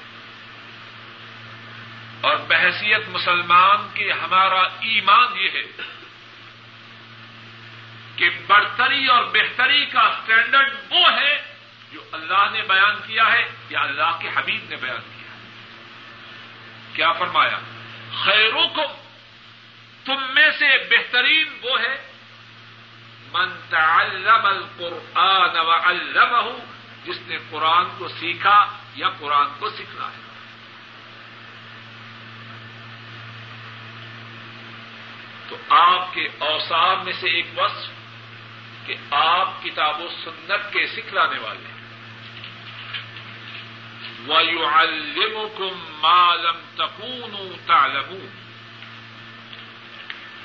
[2.21, 5.63] اور بحثیت مسلمان کے ہمارا ایمان یہ ہے
[8.15, 11.55] کہ برتری اور بہتری کا اسٹینڈرڈ وہ ہے
[11.91, 15.49] جو اللہ نے بیان کیا ہے یا اللہ کے حبیب نے بیان کیا ہے۔
[16.93, 17.59] کیا فرمایا؟
[18.13, 18.81] خیروں کو
[20.05, 22.11] تم میں سے بہترین وہ ہے،
[23.31, 26.63] من تعلم القرآن وعلمہ
[27.03, 30.29] جس نے قرآن کو سیکھا یا قرآن کو سیکھنا ہے۔
[35.49, 37.89] تو آپ کے اوسار میں سے ایک وصف
[38.87, 41.78] کہ آپ کتاب و سنت کے سکھلانے والے ہیں۔
[44.27, 48.49] وَيُعَلِّمُكُمْ مَا لَمْ تَكُونُوا تَعْلَمُونَ۔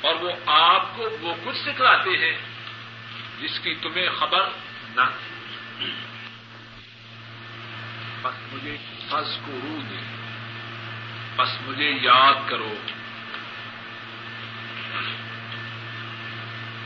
[0.01, 2.39] اور وہ آپ کو وہ کچھ سکھلاتے ہیں
[3.41, 4.49] جس کی تمہیں خبر
[4.97, 5.03] نہ
[8.23, 8.77] بس مجھے
[9.09, 10.05] فض کو رو دے۔
[11.37, 12.75] بس مجھے یاد کرو۔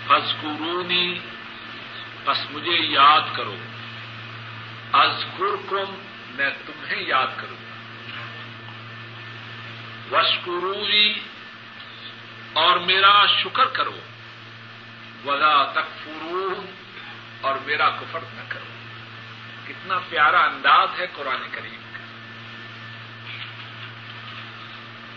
[0.07, 1.19] فض کو رونی
[2.25, 3.57] بس مجھے یاد کرو۔
[4.93, 5.25] از
[6.39, 7.57] میں تمہیں یاد کروں
[10.13, 11.21] وشکروری
[12.53, 13.99] اور میرا شکر کرو۔
[15.25, 16.73] ولا تکفرون
[17.41, 18.65] اور میرا کفر نہ کرو۔
[19.67, 22.05] کتنا پیارا انداز ہے قرآن کریم کا۔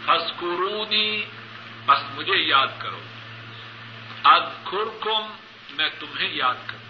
[0.05, 1.25] فسکرونی
[1.85, 3.01] بس مجھے یاد کرو۔
[4.23, 5.09] ادخر
[5.69, 6.81] میں تمہیں یاد کروں۔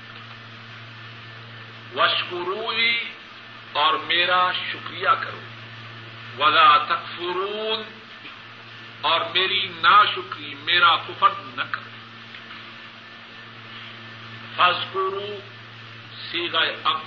[1.95, 2.97] وشکروری
[3.73, 5.39] اور میرا شکریہ کرو۔
[6.43, 7.83] ولا تکفرون
[9.01, 11.91] اور میری نا شکری میرا کفر نہ کرو۔
[14.55, 15.37] فضکرو
[16.31, 16.99] سی گئے اب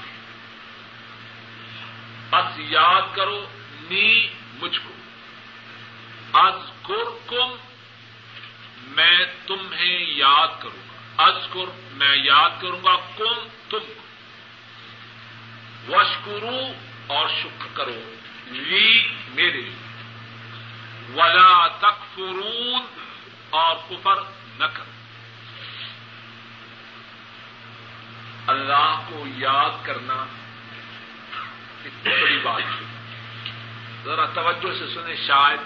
[2.30, 3.46] بس یاد کرو،
[3.90, 4.28] نی
[4.62, 4.94] مجھ کو۔
[6.38, 6.54] از
[7.26, 7.56] کم
[8.82, 11.48] میں تمہیں یاد کروں گا۔ از
[11.92, 14.13] میں یاد کروں گا، کم تم کو۔
[15.88, 16.72] وشکرو
[17.06, 18.14] اور شکر کرو
[18.46, 19.70] لی میرے
[21.14, 22.86] ولا تکفرون
[23.50, 24.16] اور کفر
[24.58, 24.90] نہ کرو۔
[28.46, 30.24] اللہ کو یاد کرنا
[31.84, 32.84] اتنی بڑی بات ہے۔
[34.04, 35.60] ذرا توجہ سے سنیں شاید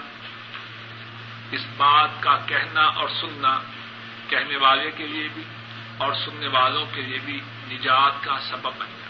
[1.50, 3.61] اس بات کا کہنا اور سننا
[4.28, 5.42] کہنے والے کے لیے بھی
[5.98, 9.08] اور سننے والوں کے لیے بھی نجات کا سبب بن جائے۔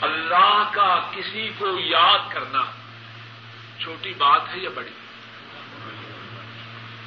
[0.00, 2.62] اللہ کا کسی کو یاد کرنا
[3.78, 4.90] چھوٹی بات ہے یا بڑی؟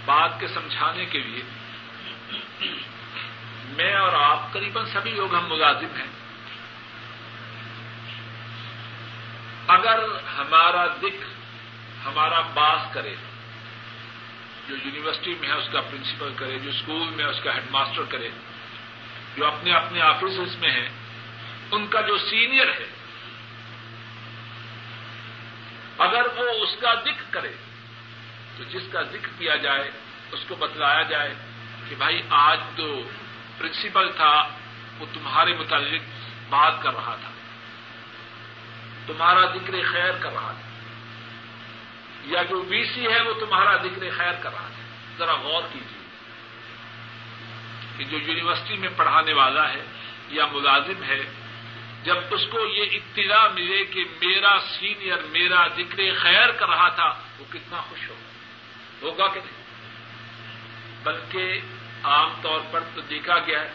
[0.06, 1.44] بات کے سمجھانے کے لیے
[3.66, 6.08] میں اور آپ قریب سبھی لوگ ہم ملازم ہیں۔
[9.68, 10.00] اگر
[10.38, 11.24] ہمارا دکھ
[12.06, 13.16] ہمارا باس کرے،
[14.68, 18.02] جو یونیورسٹی میں ہے، اس کا پرنسپل کرے، جو اسکول میں اس کا ہیڈ ماسٹر
[18.10, 18.30] کرے،
[19.36, 20.90] جو اپنے اپنے آفیسز میں ہیں
[21.74, 22.88] ان کا جو سینئر ہے،
[25.98, 27.54] اگر وہ اس کا ذکر کرے،
[28.58, 29.92] تو جس کا ذکر کیا جائے،
[30.32, 31.34] اس کو بتلایا جائے
[31.90, 32.88] کہ بھائی آج تو
[33.58, 34.34] پرنسپل تھا،
[35.00, 36.02] وہ تمہارے متعلق
[36.50, 37.32] بات کر رہا تھا،
[39.08, 40.68] تمہارا ذکر خیر کر رہا تھا،
[42.26, 44.82] یا جو بی سی ہے، وہ تمہارا ذکر خیر کر رہا تھا۔
[45.18, 46.02] ذرا غور کیجیے
[47.98, 49.84] کہ جو یونیورسٹی میں پڑھانے والا ہے
[50.30, 51.24] یا ملازم ہے
[52.04, 57.22] جب اس کو یہ اطلاع ملے کہ میرا سینئر، میرا ذکر خیر کر رہا تھا،
[57.40, 58.30] وہ کتنا خوش ہوگا۔
[59.02, 59.64] ہوگا کہ نہیں؟
[61.04, 61.60] بلکہ
[62.04, 63.72] عام طور پر تو دیکھا گیا ہے۔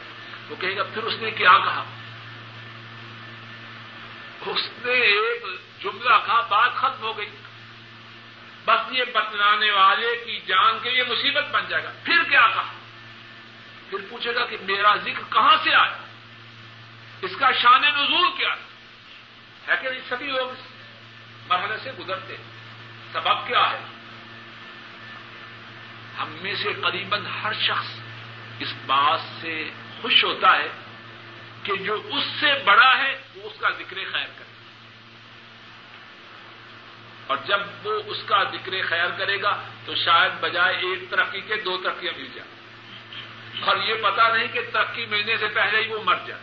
[0.50, 1.84] وہ کہے گا، پھر اس نے کیا کہا؟
[4.46, 5.44] اس نے ایک
[5.82, 7.30] جملہ کہا، بات ختم ہو گئی۔
[8.64, 12.72] بس یہ بتلانے والے کی جان کے لیے مصیبت بن جائے گا۔ پھر کیا کہا؟
[13.90, 16.07] پھر پوچھے گا کہ میرا ذکر کہاں سے آیا؟
[17.22, 18.54] اس کا شان نزول کیا؟
[19.68, 20.58] ہے کہ نہیں؟ سبھی لوگ اس
[21.48, 22.36] مرحلے سے گزرتے
[23.12, 23.78] سبب کیا ہے؟
[26.18, 27.86] ہم میں سے قریباً ہر شخص
[28.58, 29.70] اس بات سے
[30.02, 30.68] خوش ہوتا ہے
[31.62, 34.52] کہ جو اس سے بڑا ہے، وہ اس کا ذکر خیر کرے۔
[37.26, 41.56] اور جب وہ اس کا ذکر خیر کرے گا، تو شاید بجائے ایک ترقی کے،
[41.56, 42.58] دو ترقیاں مل جائیں۔
[43.64, 46.42] اور یہ پتا نہیں کہ ترقی ملنے سے پہلے ہی وہ مر جائے۔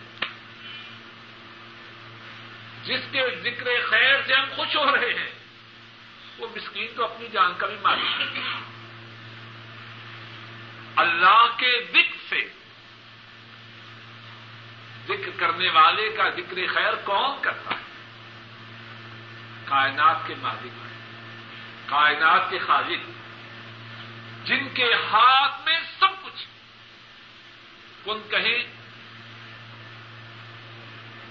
[2.86, 5.32] جس کے ذکر خیر سے ہم خوش ہو رہے ہیں،
[6.38, 8.60] وہ مسکین تو اپنی جان کا بھی مالک ہے۔
[10.96, 12.50] اللہ کے ذکر سے
[15.08, 17.86] ذکر کرنے والے کا ذکر خیر کون کرتا ہے؟
[19.66, 20.86] کائنات کے مالک
[21.86, 23.10] کائنات کے خالق
[24.48, 26.46] جن کے ہاتھ میں سب کچھ
[28.06, 28.64] کن کہیں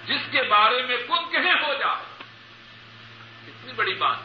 [0.06, 2.24] جس کے بارے میں کن کہیں ہو جائے
[3.46, 4.16] کتنی بڑی بات۔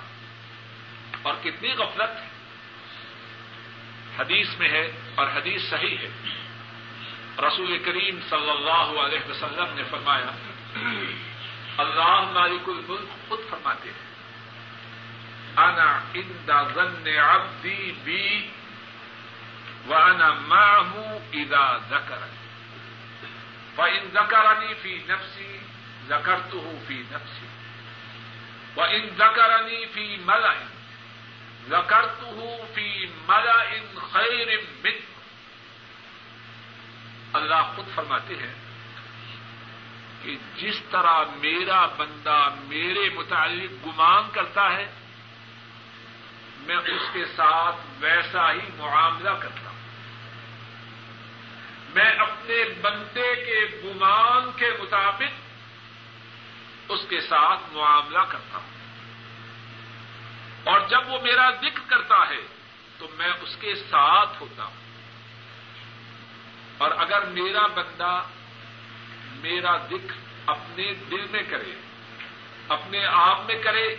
[1.21, 2.29] اور کتنی غفلت۔ ہے
[4.19, 6.09] حدیث میں ہے اور حدیث صحیح ہے۔
[7.47, 10.31] رسول کریم صلی اللہ علیہ وسلم نے فرمایا،
[11.77, 14.09] اللہ مالک الملک خود فرماتے ہیں،
[15.57, 18.49] انا ان دا ذن عبدی بی
[19.87, 19.93] و
[20.47, 21.01] معه
[21.33, 22.37] اذا ذکرنی۔
[23.75, 25.58] فان ذکرنی فی نفسی
[26.09, 27.47] ذکرته فی نفسی.
[28.75, 30.65] وان ذکرنی فی ملئ.
[31.69, 33.79] ذکرته فی ملئ
[34.11, 34.47] خیر
[34.83, 34.91] من
[37.33, 38.53] اللہ خود فرماتے ہیں
[40.23, 44.91] کہ جس طرح میرا بندہ میرے متعلق گمان کرتا ہے،
[46.59, 49.79] میں اس کے ساتھ ویسا ہی معاملہ کرتا ہوں۔
[51.93, 55.38] میں اپنے بندے کے گمان کے مطابق
[56.89, 58.69] اس کے ساتھ معاملہ کرتا ہوں۔
[60.63, 62.47] اور جب وہ میرا ذکر کرتا ہے،
[62.97, 64.75] تو میں اس کے ساتھ ہوتا ہوں۔
[66.77, 68.21] اور اگر میرا بندہ
[69.31, 70.13] میرا ذکر
[70.45, 71.75] اپنے دل میں کرے،
[72.67, 73.95] اپنے آپ میں کرے،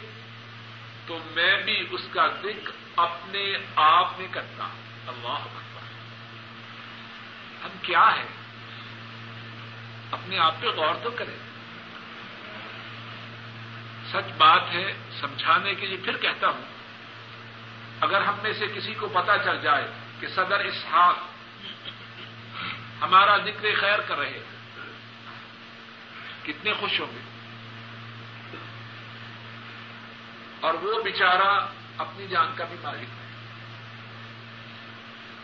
[1.07, 5.83] تو میں بھی اس کا ذکر اپنے آپ میں کرتا ہوں۔ اللہ اکبر۔
[7.65, 8.29] ہم کیا ہیں؟
[10.11, 11.50] اپنے آپ پہ غور تو کریں۔
[14.13, 16.65] سچ بات ہے، سمجھانے کے لیے پھر کہتا ہوں،
[18.01, 19.91] اگر ہم میں سے کسی کو پتا چل جائے
[20.21, 21.17] کہ صدر اسحاق
[23.03, 24.43] ہمارا ذکر خیر کر رہے
[26.43, 27.21] کتنے خوش ہوں گے۔
[30.61, 31.67] اور وہ بیچارہ
[31.99, 33.31] اپنی جان کا بھی مالک ہے۔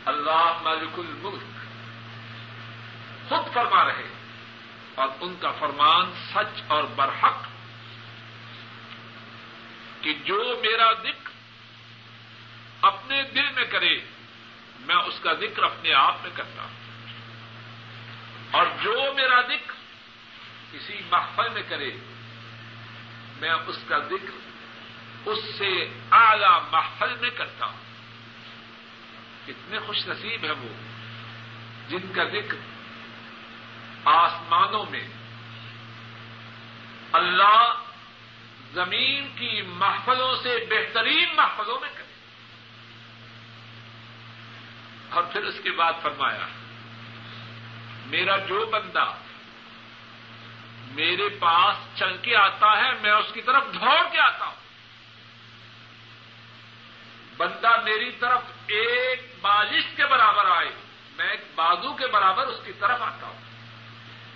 [0.04, 1.42] اللہ مالک الملک
[3.28, 4.08] خود فرما رہے
[4.94, 7.55] اور ان کا فرمان سچ اور برحق
[10.06, 11.30] کہ جو میرا ذکر
[12.82, 13.98] اپنے دل میں کرے،
[14.80, 17.06] میں اس کا ذکر اپنے آپ میں کرتا ہوں۔
[18.50, 19.72] اور جو میرا ذکر
[20.72, 21.90] کسی محفل میں کرے،
[23.40, 24.30] میں اس کا ذکر
[25.24, 27.76] اس سے اعلی محفل میں کرتا ہوں۔
[29.46, 30.68] کتنے خوش نصیب ہے وہ،
[31.88, 32.56] جن کا ذکر
[34.04, 35.08] آسمانوں میں
[37.12, 37.65] اللہ
[38.76, 42.14] زمین کی محفلوں سے بہترین محفلوں میں کرے
[45.10, 46.46] اور پھر اس کے بعد فرمایا،
[48.06, 49.12] میرا جو بندہ
[50.86, 54.60] میرے پاس چل کے آتا ہے، میں اس کی طرف دوڑ کے آتا ہوں۔
[57.36, 60.70] بندہ میری طرف ایک بالش کے برابر آئے،
[61.16, 63.40] میں ایک بازو کے برابر اس کی طرف آتا ہوں۔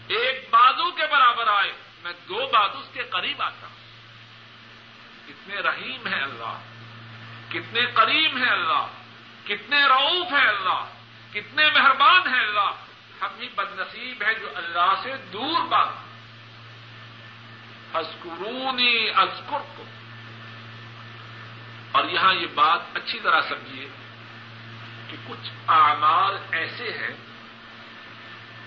[0.09, 1.73] ایک بازو کے برابر آئے،
[2.03, 3.80] میں دو بازو کے قریب آتا ہوں۔
[5.31, 6.59] کتنے رحیم ہے اللہ،
[7.49, 8.87] کتنے قریب ہے اللہ،
[9.45, 10.87] کتنے روف ہے اللہ،
[11.33, 12.71] کتنے مہربان ہے اللہ۔
[13.21, 15.89] ہم ہی بد نصیب ہیں جو اللہ سے دور بات۔
[17.97, 19.85] اسکرونی ازکر کو
[21.93, 23.89] اور یہاں یہ بات اچھی طرح سمجھیے
[25.09, 27.17] کہ کچھ اعمال ایسے ہیں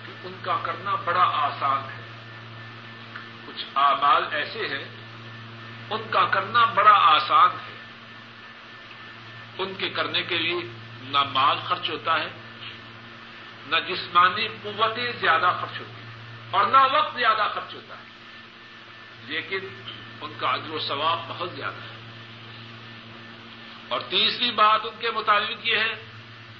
[0.05, 2.03] کہ ان کا کرنا بڑا آسان ہے۔
[3.47, 5.02] کچھ اعمال ایسے ہیں
[5.89, 7.73] ان کا کرنا بڑا آسان ہے۔
[9.57, 10.55] ان کے کرنے کے لیے
[11.01, 12.27] نہ مال خرچ ہوتا ہے،
[13.67, 16.15] نہ جسمانی قوتیں زیادہ خرچ ہوتی ہیں،
[16.51, 18.03] اور نہ وقت زیادہ خرچ ہوتا ہے۔
[19.25, 19.59] لیکن
[20.21, 21.93] ان کا عجر و ثواب بہت زیادہ ہے۔
[23.87, 26.05] اور تیسری بات ان کے مطابق یہ ہے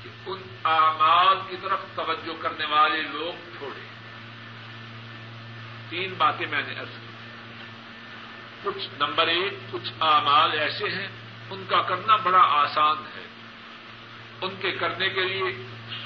[0.03, 3.87] کہ ان اعمال کی طرف توجہ کرنے والے لوگ تھوڑے۔
[5.89, 7.02] تین باتیں میں نے ارض کی۔
[8.63, 11.07] کچھ نمبر ایک، کچھ اعمال ایسے ہیں،
[11.49, 13.27] ان کا کرنا بڑا آسان ہے۔
[14.41, 15.43] ان کے کرنے کے لیے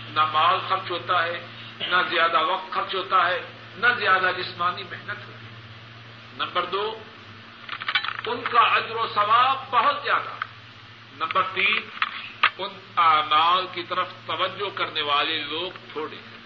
[0.09, 1.45] نہ مال خرچ ہوتا ہے،
[1.79, 3.41] نہ زیادہ وقت خرچ ہوتا ہے،
[3.77, 5.61] نہ زیادہ جسمانی محنت ہوتی ہے۔
[6.37, 6.99] نمبر دو،
[8.25, 10.29] ان کا اجر و ثواب بہت زیادہ۔
[11.17, 11.89] نمبر تین،
[12.57, 16.36] ان اعمال کی طرف توجہ کرنے والے لوگ تھوڑے ہیں۔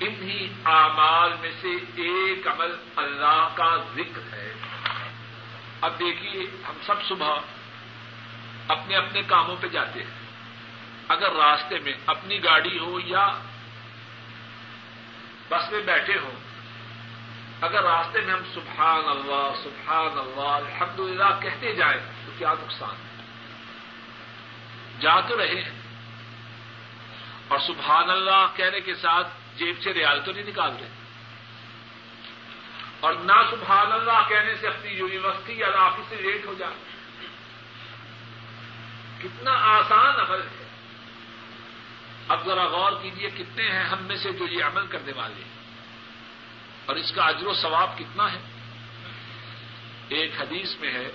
[0.00, 1.68] انہی اعمال میں سے
[2.02, 4.54] ایک عمل اللہ کا ذکر ہے۔
[5.80, 7.38] اب دیکھیے ہم سب صبح
[8.68, 10.10] اپنے اپنے کاموں پہ جاتے ہیں۔
[11.08, 13.32] اگر راستے میں اپنی گاڑی ہو یا
[15.48, 16.40] بس میں بیٹھے ہوں،
[17.60, 23.24] اگر راستے میں ہم سبحان اللہ سبحان اللہ، الحمدللہ کہتے جائیں تو کیا نقصان ہے؟
[25.00, 25.80] جا تو رہے ہیں۔
[27.48, 29.28] اور سبحان اللہ کہنے کے ساتھ
[29.58, 30.88] جیب سے ریال تو نہیں نکال رہے۔
[33.00, 36.74] اور نہ سبحان اللہ کہنے سے اپنی یونیورسٹی یا آفس سے لیٹ ہو جائے۔
[39.22, 40.68] کتنا آسان عمل ہے۔
[42.28, 45.58] اب ذرا غور کیجیے کتنے ہیں ہم میں سے جو یہ عمل کرنے والے۔ ہیں
[46.86, 48.38] اور اس کا اجر و ثواب کتنا ہے۔
[50.08, 51.10] ایک حدیث میں ہے،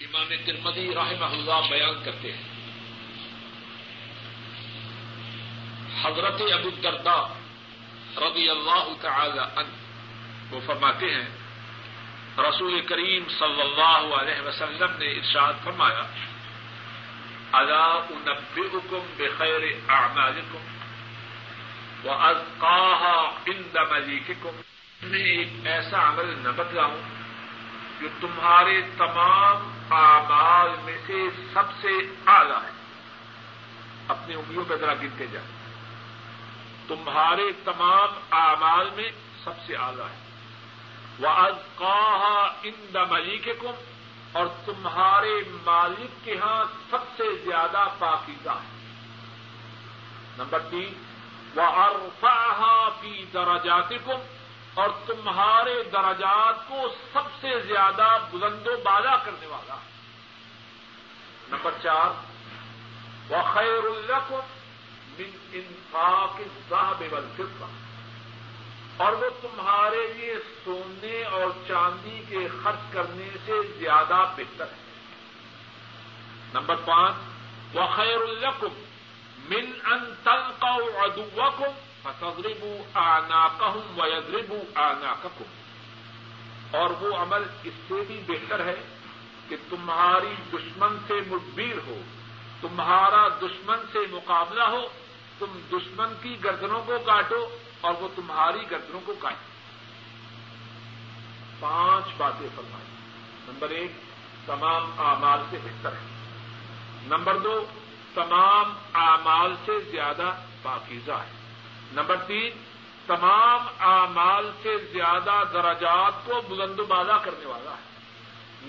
[0.00, 2.55] امام ترمدی رحمہ اللہ بیان کرتے ہیں۔
[6.02, 7.24] حضرت ابو الدرداء
[8.16, 9.74] رضی اللہ تعالی عنہ،
[10.54, 11.28] وہ فرماتے ہیں،
[12.38, 16.02] رسول کریم صلی اللہ علیہ وسلم نے ارشاد فرمایا
[17.52, 20.58] ادا انبئکم بخیر اعمالکم
[22.08, 24.60] وازقاها عند ملیککم
[25.02, 27.00] میں ایک ایسا عمل نہ بتلاؤں
[28.00, 31.14] جو تمہارے تمام اعمال میں سے
[31.52, 31.88] سب سے
[32.26, 32.70] اعلی ہے۔
[34.08, 35.55] اپنی انگلیوں پہ ذرا گنتے جائیں۔
[36.88, 39.10] تمہارے تمام اعمال میں
[39.44, 40.26] سب سے اعلی ہے۔
[41.18, 43.48] وہ ازقاہ ان ملیک
[44.32, 45.34] اور تمہارے
[45.64, 48.76] مالک کے ہاں سب سے زیادہ پاکیزہ ہے۔
[50.38, 51.02] نمبر تین
[51.54, 53.92] وہ ارفاہ فی دراجات
[54.74, 59.90] اور تمہارے درجات کو سب سے زیادہ بلند و بالا کرنے والا ہے۔
[61.48, 62.10] نمبر چار
[63.32, 64.40] وہ خیر الرقم
[65.18, 67.68] انفاق الذهب والفضه
[68.96, 74.84] اور وہ تمہارے لیے سونے اور چاندی کے خرچ کرنے سے زیادہ بہتر ہے۔
[76.52, 78.74] نمبر پانچ وہ خیر القم
[79.48, 88.64] من ان تلقوا عدوكم فتضربوا اعناقهم ويضربوا اعناقكم اور وہ عمل اس سے بھی بہتر
[88.64, 88.76] ہے
[89.48, 92.00] کہ تمہاری دشمن سے مدبیر ہو،
[92.60, 94.86] تمہارا دشمن سے مقابلہ ہو
[95.38, 97.48] تم دشمن کی گردنوں کو کاٹو
[97.80, 99.56] اور وہ تمہاری گردنوں کو کاٹے۔
[101.60, 102.84] پانچ باتیں فرمائی۔
[103.48, 103.92] نمبر ایک،
[104.46, 106.28] تمام اعمال سے بہتر ہے۔
[107.02, 107.66] نمبر دو،
[108.14, 110.32] تمام اعمال سے زیادہ
[110.62, 111.32] پاکیزہ ہے۔
[111.92, 112.52] نمبر تین،
[113.06, 118.00] تمام اعمال سے زیادہ درجات کو بلند بالا کرنے والا ہے۔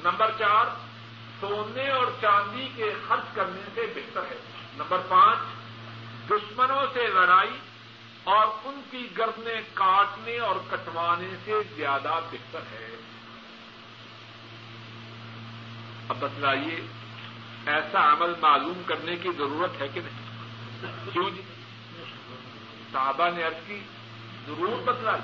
[0.04, 0.66] نمبر چار،
[1.40, 4.38] سونے اور چاندی کے خرچ کرنے سے بہتر ہے۔
[4.78, 5.38] نمبر پانچ
[6.30, 7.58] دشمنوں سے لڑائی
[8.24, 12.96] اور ان کی گردنیں کاٹنے اور کٹوانے سے زیادہ بہتر ہے۔
[16.10, 16.86] اب بتلائیے،
[17.66, 20.32] ایسا عمل معلوم کرنے کی ضرورت ہے کہ نہیں؟
[21.14, 21.42] کیوں جی؟
[22.92, 23.80] صحابہ نے ارد کی،
[24.48, 25.22] ضرور بتلائی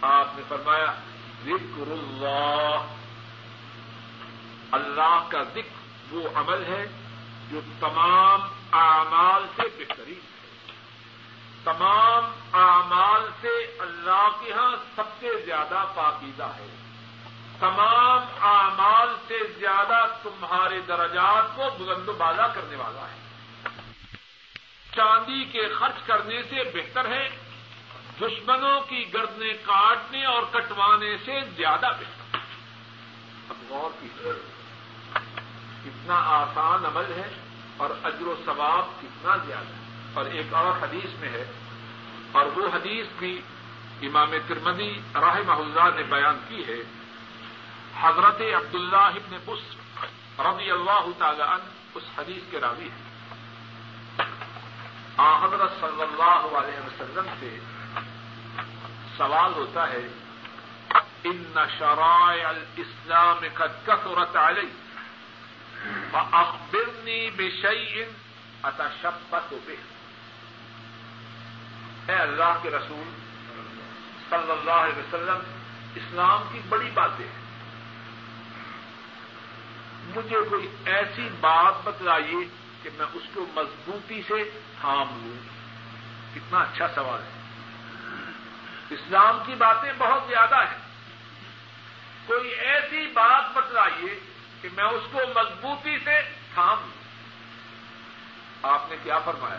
[0.00, 0.92] آپ نے فرمایا،
[1.44, 2.94] ذکر اللہ۔
[4.72, 6.86] اللہ کا ذکر وہ عمل ہے
[7.50, 8.40] جو تمام
[8.72, 10.36] اعمال سے بہترین ہے۔
[11.64, 16.76] تمام اعمال سے اللہ کے ہاں سب سے زیادہ پاکیزہ ہے۔
[17.60, 23.16] تمام اعمال سے زیادہ تمہارے درجات کو بلند و بالا کرنے والا ہے۔
[24.96, 27.28] چاندی کے خرچ کرنے سے بہتر ہے،
[28.20, 32.38] دشمنوں کی گردنے کاٹنے اور کٹوانے سے زیادہ بہتر۔
[33.48, 34.32] اب غور کیجیے،
[35.84, 37.45] کتنا آسان عمل ہے۔
[37.76, 41.44] اور اجر و ثواب کتنا زیادہ ہے۔ اور ایک اور حدیث میں ہے،
[42.32, 43.40] اور وہ حدیث بھی
[44.02, 46.80] امام ترمدی راہ اللہ نے بیان کی ہے۔
[48.00, 49.74] حضرت عبداللہ ابن بس
[50.40, 53.06] رضی اللہ تعالی عنہ اس حدیث کے راوی ہیں۔
[55.42, 57.58] حضرت صلی اللہ علیہ وسلم سے
[59.16, 60.08] سوال ہوتا ہے،
[61.24, 64.66] ان شرائع الاسلام قد کثرت علی
[66.10, 68.04] فاخبرنی بشیء
[68.62, 69.74] اتشبت به.
[72.08, 73.10] اے اللہ کے رسول
[74.30, 75.38] صلی اللہ علیہ وسلم،
[75.94, 77.46] اسلام کی بڑی باتیں ہیں۔
[80.16, 82.44] مجھے کوئی ایسی بات بتلائیے
[82.82, 85.56] کہ میں اس کو مضبوطی سے تھام لوں۔
[86.34, 87.40] کتنا اچھا سوال ہے۔
[88.90, 90.78] اسلام کی باتیں بہت زیادہ ہیں۔
[92.26, 94.20] کوئی ایسی بات بتلائیے
[94.66, 96.22] کہ میں اس کو مضبوطی سے
[96.54, 97.04] تھام لوں۔
[98.62, 99.58] آپ نے کیا فرمایا؟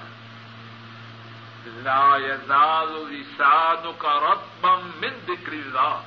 [1.65, 6.01] لا يزال لسانك رطبا من ذکر اللہ۔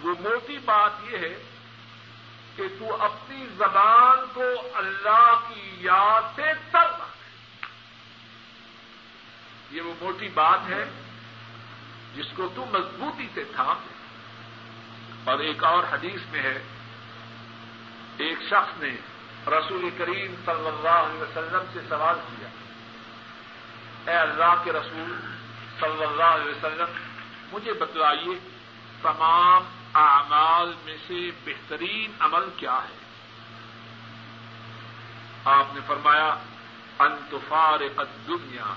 [0.00, 1.42] وہ موٹی بات یہ ہے
[2.56, 4.42] کہ تو اپنی زبان کو
[4.74, 7.66] اللہ کی یاد سے تر رکھ
[9.70, 10.84] یہ وہ موٹی بات ہے
[12.14, 13.76] جس کو تو مضبوطی سے تھام
[15.24, 16.62] اور ایک اور حدیث میں ہے،
[18.18, 18.96] ایک شخص نے
[19.46, 22.48] رسول کریم صلی اللہ علیہ وسلم سے سوال کیا،
[24.12, 25.16] اے اللہ کے رسول
[25.80, 26.90] صلی اللہ علیہ وسلم،
[27.52, 28.38] مجھے بتلائیے
[29.02, 29.62] تمام
[29.94, 32.96] اعمال میں سے بہترین عمل کیا ہے؟
[35.44, 36.34] آپ نے فرمایا
[36.98, 37.80] انتفار
[38.28, 38.74] دنیا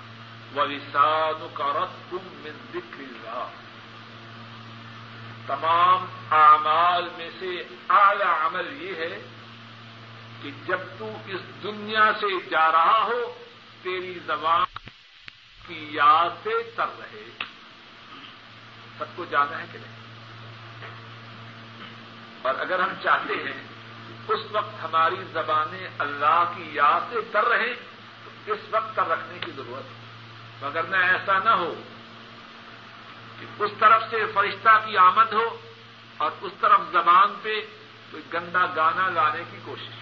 [0.55, 3.47] و لسان کا رت من ذکر اللہ۔
[5.51, 9.21] تمام اعمال میں سے اعلی عمل یہ ہے
[10.41, 13.33] کہ جب تو اس دنیا سے جا رہا ہو،
[13.81, 14.65] تیری زبان
[15.67, 17.23] کی یاد سے تر رہے۔
[18.97, 19.95] سب کو جانا ہے کہ نہیں؟
[22.41, 23.63] اور اگر ہم چاہتے ہیں
[24.27, 27.73] اس وقت ہماری زبانیں اللہ کی یاد سے تر رہیں،
[28.23, 30.01] تو اس وقت تر رکھنے کی ضرورت ہے۔
[30.67, 31.75] مگر نہ ایسا نہ ہو
[33.59, 35.61] اس طرف سے فرشتہ کی آمد ہو
[36.17, 37.61] اور اس طرف زبان پہ
[38.11, 40.01] کوئی گندا گانا لانے کی کوشش ہو۔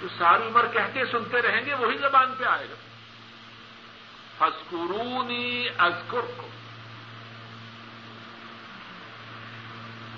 [0.00, 2.74] جو ساری عمر کہتے سنتے رہیں گے وہی زبان پہ آئے گا۔
[4.38, 6.48] فسکرونی ازکر کو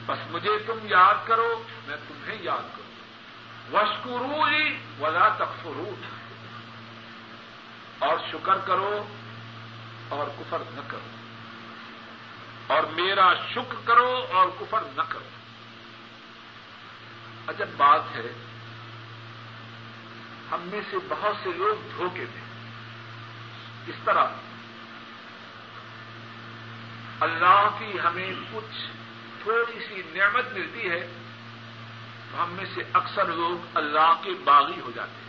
[0.07, 2.93] بس مجھے تم یاد کرو، میں تمہیں یاد کروں۔
[3.73, 6.03] وشکرولی ولا تکفرون۔
[7.99, 9.07] اور شکر کرو
[10.13, 11.23] اور کفر نہ کرو۔
[12.67, 15.25] اور میرا شکر کرو اور کفر نہ کرو۔
[17.49, 18.33] عجب بات ہے،
[20.53, 22.43] ہم میں سے بہت سے لوگ دھوکے دیں
[23.87, 24.25] اس طرح
[27.21, 28.87] اللہ کی ہمیں کچھ
[29.43, 31.09] تھوڑی سی نعمت ملتی ہے،
[32.31, 35.22] تو ہم میں سے اکثر لوگ اللہ کے باغی ہو جاتے ہیں۔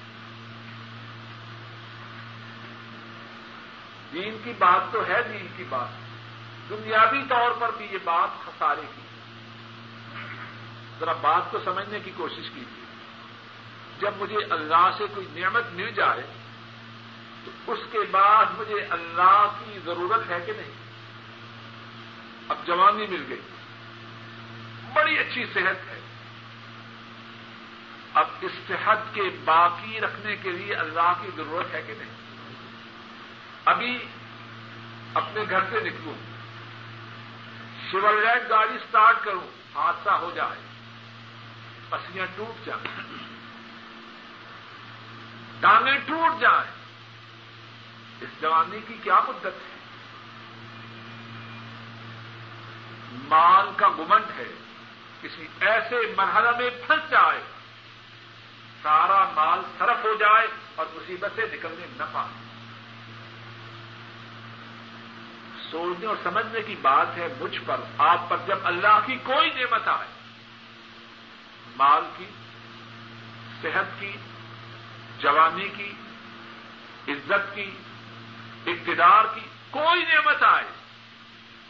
[4.14, 5.88] دین کی بات تو ہے دین کی بات۔
[6.70, 9.02] دنیاوی طور پر بھی یہ بات خسارے کی۔
[11.00, 12.84] ذرا بات کو سمجھنے کی کوشش کیجیے۔
[14.00, 16.22] جب مجھے اللہ سے کوئی نعمت مل جائے،
[17.46, 20.72] تو اس کے بعد مجھے اللہ کی ضرورت ہے کہ نہیں؟
[22.50, 23.42] اب جوانی مل گئی۔
[24.94, 26.00] بڑی اچھی صحت ہے۔
[28.14, 32.23] اب اس صحت کے باقی رکھنے کے لیے اللہ کی ضرورت ہے کہ نہیں؟
[33.66, 34.06] ابھی
[35.14, 36.14] اپنے گھر سے نکلوں۔
[37.92, 38.14] شیور
[38.50, 40.60] گاڑی سٹارٹ کروں۔ حادثہ ہو جائے۔
[41.90, 42.94] پسیاں ٹوٹ جائیں۔
[45.60, 46.72] ٹانگیں ٹوٹ جائیں۔
[48.22, 49.78] اس جوانی کی کیا مدت ہے؟
[53.12, 54.52] مال کا گمنٹ ہے۔
[55.22, 57.44] کسی ایسے مرحلہ میں پھنس جائے۔
[58.82, 62.43] سارا مال صرف ہو جائے اور مصیبت سے نکلنے نہ پائے
[65.74, 69.88] سوچنے اور سمجھنے کی بات ہے مجھ پر، آپ پر، جب اللہ کی کوئی نعمت
[69.88, 70.08] آئے،
[71.76, 72.26] مال کی،
[73.62, 74.12] صحت کی،
[75.20, 75.94] جوانی کی،
[77.08, 77.72] عزت کی،
[78.66, 80.64] اقتدار کی کوئی نعمت آئے،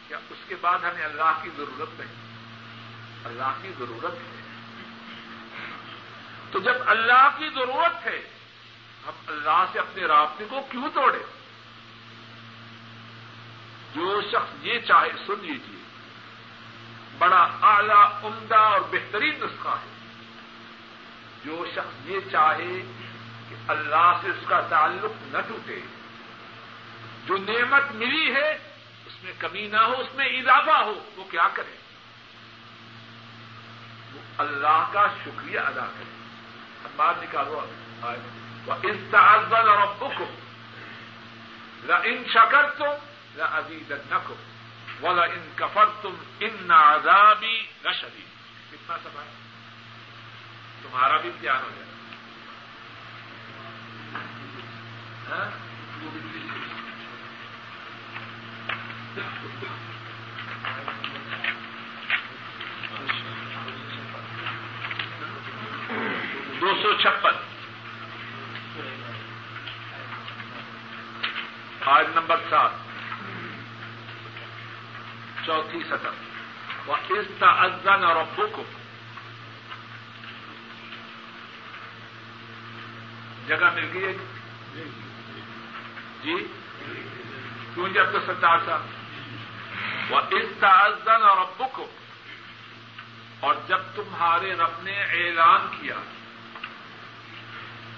[0.08, 2.14] کیا اس کے بعد ہمیں اللہ کی ضرورت نہیں؟
[3.24, 4.42] اللہ کی ضرورت ہے۔
[6.50, 8.28] تو جب اللہ کی ضرورت ہے،
[9.06, 11.18] ہم اللہ سے اپنے رابطے کو کیوں توڑے
[13.94, 15.82] جو شخص یہ چاہے، سن لیجیے
[17.18, 20.18] بڑا اعلی، عمدہ اور بہترین نسخہ ہے۔
[21.44, 22.82] جو شخص یہ چاہے
[23.48, 25.80] کہ اللہ سے اس کا تعلق نہ ٹوٹے،
[27.26, 28.52] جو نعمت ملی ہے،
[29.06, 31.76] اس میں کمی نہ ہو، اس میں اضافہ ہو، وہ کیا کرے؟
[34.14, 36.14] وہ اللہ کا شکریہ ادا کرے۔
[36.96, 37.66] بات نکالو
[38.66, 40.10] وہ اس تعزل اور ابو
[41.88, 42.84] ان شکر تو
[43.36, 44.34] نہ عزیز نہ کو
[45.02, 49.26] ولا ان کفر تم ان نازابی کتنا سب ہے
[50.82, 51.92] تمہارا بھی امتحان ہو جائے
[55.28, 55.50] ہاں؟
[66.60, 67.42] دو سو چھپن.
[71.86, 72.83] آج نمبر سات.
[75.46, 76.08] چوتھی سطح
[76.86, 78.64] وہ اس تعزن اور ابو کو
[83.46, 84.12] جگہ مل گئی ہے؟
[86.22, 86.46] جی؟
[87.74, 88.80] کیوں جب تو ستار صاحب
[90.12, 91.86] وہ اس تعزن اور ابو کو
[93.40, 95.96] اور جب تمہارے رب نے اعلان کیا،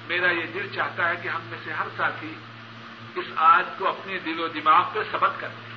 [0.07, 2.35] میرا یہ دل چاہتا ہے کہ ہم میں سے ہر ساتھی
[3.15, 5.76] اس آج کو اپنے دل و دماغ پہ سبق کریں۔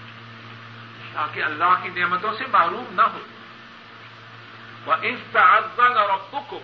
[1.13, 3.19] تاکہ اللہ کی نعمتوں سے معروم نہ ہو۔
[4.85, 6.63] وہ اس تعزن اور ابو کو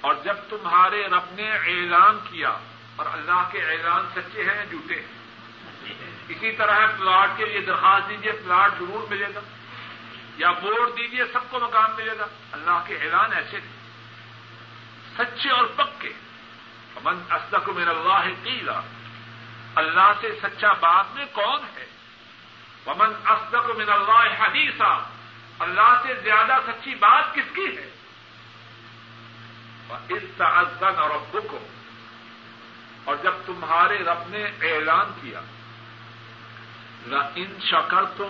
[0.00, 2.56] اور جب تمہارے رب نے اعلان کیا،
[2.96, 5.20] اور اللہ کے اعلان سچے ہیں جھوٹے ہیں؟
[6.28, 9.40] اسی طرح پلاٹ کے لیے درخواست دیجیے پلاٹ ضرور ملے گا۔
[10.36, 13.80] یا ووٹ دیجیے سب کو مکان ملے گا۔ اللہ کے اعلان ایسے تھے
[15.16, 16.12] سچے اور پکے۔
[17.04, 18.80] من اسدق من اللہ قیلا
[19.74, 21.86] اللہ سے سچا بات میں کون ہے؟
[22.86, 25.04] ومن اسدق من اللہ حدیثہ
[25.58, 27.90] اللہ سے زیادہ سچی بات کس کی ہے؟
[30.08, 31.58] اس تعزن اور ابو کو
[33.04, 35.40] اور جب تمہارے رب نے اعلان کیا
[37.34, 38.28] ان شکر تم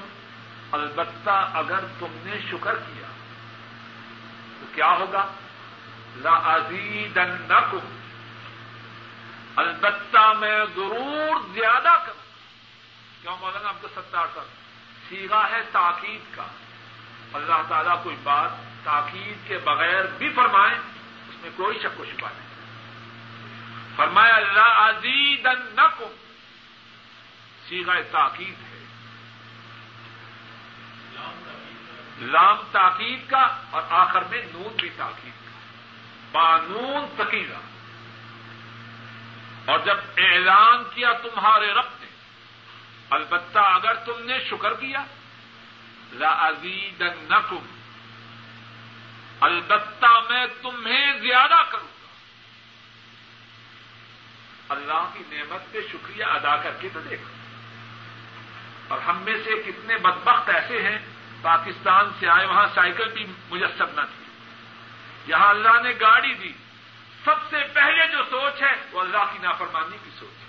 [0.72, 3.06] البتہ اگر تم نے شکر کیا،
[4.60, 5.26] تو کیا ہوگا؟
[6.16, 6.58] لا
[9.56, 12.19] البتہ میں ضرور زیادہ کروں۔
[13.22, 14.26] کیوں مولانا اب تو ستار
[15.08, 16.46] سیگا ہے تاکید کا۔
[17.32, 18.50] اللہ تعالیٰ کوئی بات
[18.84, 20.74] تاکید کے بغیر بھی فرمائے،
[21.28, 22.50] اس میں کوئی شک و شبہ نہیں۔
[23.96, 26.14] فرمایا اللہ عزیز نکم
[27.68, 28.84] سیگا تاکید ہے۔
[32.18, 35.50] لام تاکید کا اور آخر میں نون بھی تاکید کا۔
[36.32, 37.58] بانون تکیلا
[39.72, 41.99] اور جب اعلان کیا تمہارے رب
[43.10, 45.04] البتہ اگر تم نے شکر کیا
[46.12, 47.80] لازیدنکم
[49.40, 52.08] البتہ میں تمہیں زیادہ کروں گا۔
[54.68, 57.30] اللہ کی نعمت پہ شکریہ ادا کر کے تو دیکھو۔
[58.88, 60.98] اور ہم میں سے کتنے بدبخت ایسے ہیں،
[61.42, 64.24] پاکستان سے آئے وہاں سائیکل بھی مجسم نہ تھی۔
[65.26, 66.52] یہاں اللہ نے گاڑی دی۔
[67.24, 70.39] سب سے پہلے جو سوچ ہے، وہ اللہ کی نافرمانی کی سوچ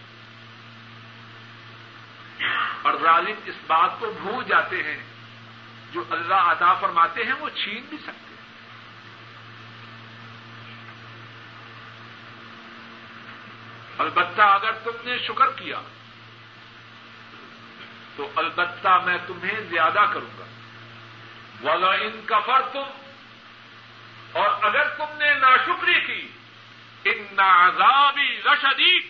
[2.81, 5.03] اور ظالم اس بات کو بھول جاتے ہیں۔
[5.91, 8.31] جو اللہ عطا فرماتے ہیں وہ چھین بھی سکتے ہیں۔
[13.97, 15.81] البتہ اگر تم نے شکر کیا،
[18.15, 20.45] تو البتہ میں تمہیں زیادہ کروں گا۔
[21.61, 22.83] والا ان کا تم
[24.31, 26.27] اور اگر تم نے ناشکری کی،
[27.03, 29.03] ان نازابی رشدید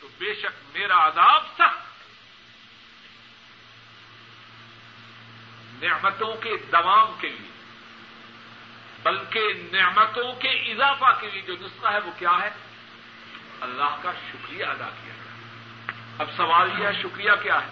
[0.00, 1.83] تو بے شک میرا عذاب سخت۔
[5.88, 7.50] نعمتوں کے دوام کے لیے،
[9.02, 9.40] بلکہ
[9.72, 12.50] نعمتوں کے اضافہ کے لیے جو نسخہ ہے وہ کیا ہے؟
[13.60, 15.14] اللہ کا شکریہ ادا کیا
[16.18, 17.70] اب سوال یہ ہے، شکریہ کیا ہے؟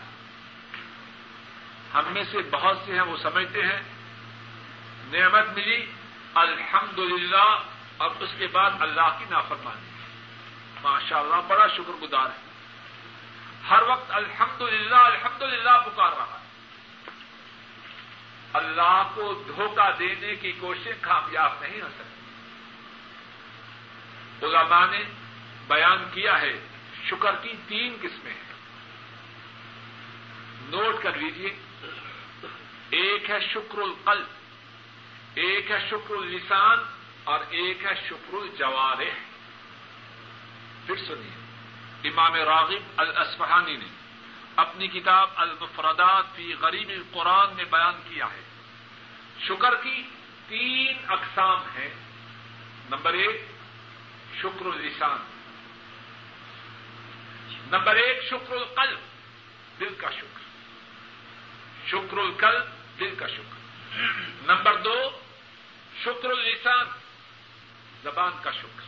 [1.95, 3.81] ہم میں سے بہت سے ہیں، وہ سمجھتے ہیں،
[5.13, 5.87] نعمت ملی،
[6.35, 7.63] الحمدللہ
[7.97, 9.91] اور اس کے بعد اللہ کی نافرمانی۔
[10.83, 12.41] ماشاء اللہ بڑا شکر گزار ہے
[13.71, 16.42] ہر وقت الحمدللہ الحمدللہ پکار رہا ہے۔
[18.53, 22.13] اللہ کو دھوکہ دینے کی کوشش کامیاب نہیں ہو سکتی۔
[24.47, 25.05] علماء نے
[25.67, 26.59] بیان کیا ہے،
[27.05, 28.53] شکر کی تین قسمیں ہیں۔
[30.71, 31.55] نوٹ کر لیجیے
[32.91, 34.27] ایک ہے شکر القلب،
[35.35, 36.79] ایک ہے شکر اللسان
[37.25, 39.15] اور ایک ہے شکر الجوارح۔
[40.87, 41.43] پھر سنیے،
[42.09, 44.02] امام راغب الاسفہانی نے
[44.57, 48.43] اپنی کتاب المفردات فی غریب قرآن میں بیان کیا ہے۔
[49.41, 50.03] شکر کی
[50.49, 51.95] تین اقسام ہیں۔
[52.91, 53.47] نمبر ایک،
[54.41, 55.19] شکر السان
[57.73, 58.99] نمبر ایک، شکر القلب،
[59.81, 60.41] دل کا شکر۔
[61.87, 62.65] شکر القلب،
[63.01, 63.57] دل کا شکر۔
[64.47, 65.21] نمبر دو،
[66.05, 66.87] شکر السان
[68.03, 68.83] زبان کا شکر۔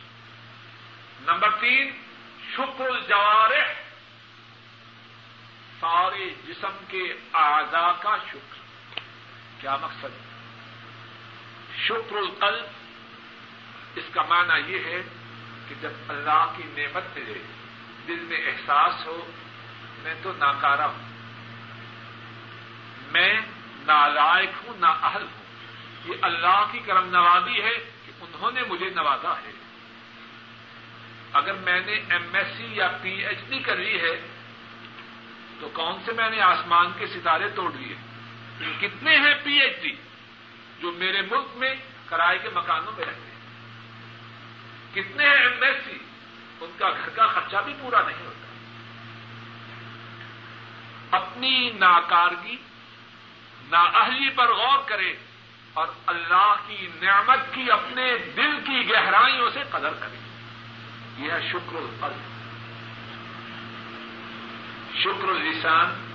[1.21, 1.91] نمبر تین،
[2.55, 3.84] شکر الجوارح
[5.79, 8.55] سارے جسم کے اعضاء کا شکر۔
[9.61, 10.35] کیا مقصد
[11.77, 12.65] شکر القلب،
[13.95, 15.01] اس کا معنی یہ ہے
[15.67, 17.39] کہ جب اللہ کی نعمت ملے
[18.07, 19.31] دل میں احساس ہو،
[20.03, 21.09] میں تو ناکارا ہوں۔
[23.11, 23.39] میں
[23.87, 25.45] نالائق ہوں، نا اہل ہوں۔
[26.05, 29.51] یہ اللہ کی کرم نوازی ہے کہ انہوں نے مجھے نوازا ہے۔
[31.33, 34.34] اگر میں نے ایم ایس سی یا پی ایچ ڈی کر لی ہے
[35.75, 37.95] کون سے میں نے آسمان کے ستارے توڑ لیے؟
[38.79, 39.95] کتنے ہیں پی ایچ ڈی
[40.79, 43.35] جو میرے ملک میں کرائے کے مکانوں میں رہتے ہیں؟
[44.93, 45.97] کتنے ہیں ایم ایس سی؟
[46.61, 48.45] ان کا گھر کا خرچہ بھی پورا نہیں ہوتا۔
[51.17, 52.55] اپنی ناکارگی،
[53.71, 55.15] نااہلی پر غور کرے
[55.73, 60.17] اور اللہ کی نعمت کی اپنے دل کی گہرائیوں سے قدر کرے۔
[61.17, 62.34] یہ ہے شکر القلب
[65.03, 66.11] شکر السان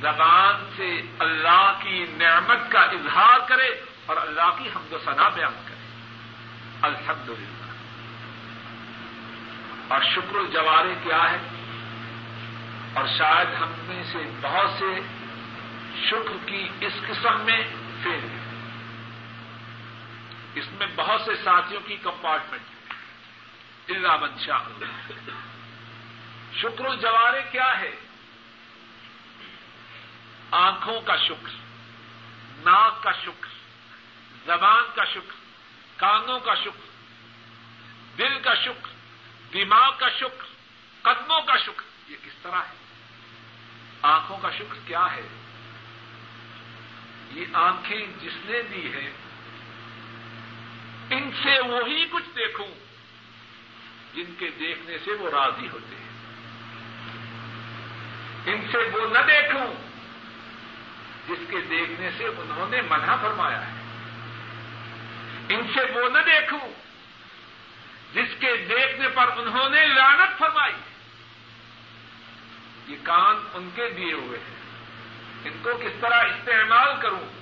[0.00, 3.68] زبان سے اللہ کی نعمت کا اظہار کرے
[4.06, 5.78] اور اللہ کی حمد و ثنا بیان کرے۔
[6.82, 7.72] الحمد للہ
[9.88, 11.38] اور شکر الجوارے کیا ہے؟
[12.94, 15.00] اور شاید ہم میں سے بہت سے
[16.10, 17.60] شکر کی اس قسم میں
[18.02, 18.38] فیل ہے
[20.54, 22.92] اس میں بہت سے ساتھیوں کی کمپارٹمنٹ۔
[23.90, 24.58] ہے اللہ۔ منشا
[26.62, 27.94] شکر الجوارے کیا ہے؟
[30.50, 31.50] آنکھوں کا شکر،
[32.64, 33.48] ناک کا شکر،
[34.46, 35.34] زبان کا شکر،
[35.96, 36.86] کانوں کا شکر،
[38.18, 38.88] دل کا شکر،
[39.52, 40.44] دماغ کا شکر،
[41.02, 42.76] قدموں کا شکر، یہ کس طرح ہے؟
[44.02, 45.28] آنکھوں کا شکر کیا ہے؟
[47.30, 49.10] یہ آنکھیں جس نے دی ہیں،
[51.10, 52.68] ان سے وہی کچھ دیکھوں،
[54.14, 56.07] جن کے دیکھنے سے وہ راضی ہوتے ہیں۔
[58.48, 59.74] ان سے وہ نہ دیکھوں،
[61.28, 63.72] جس کے دیکھنے سے انہوں نے منع فرمایا ہے۔
[65.48, 66.68] ان سے وہ نہ دیکھوں،
[68.14, 70.74] جس کے دیکھنے پر انہوں نے لانت فرمائی۔
[72.86, 74.56] یہ کان ان کے دیے ہوئے ہیں۔
[75.44, 77.40] ان کو کس طرح استعمال کروں؟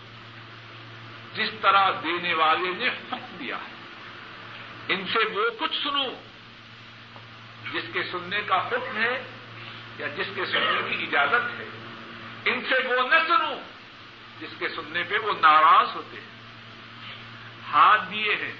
[1.34, 3.76] جس طرح دینے والے نے حکم دیا۔ ہے
[4.88, 6.14] ان سے وہ کچھ سنوں،
[7.72, 9.22] جس کے سننے کا حکم ہے
[9.98, 11.64] یا جس کے سننے کی اجازت ہے،
[12.44, 13.60] ان سے وہ نہ سنوں
[14.40, 16.26] جس کے سننے پہ وہ ناراض ہوتے ہیں۔
[17.72, 18.52] ہاتھ دیے ہیں۔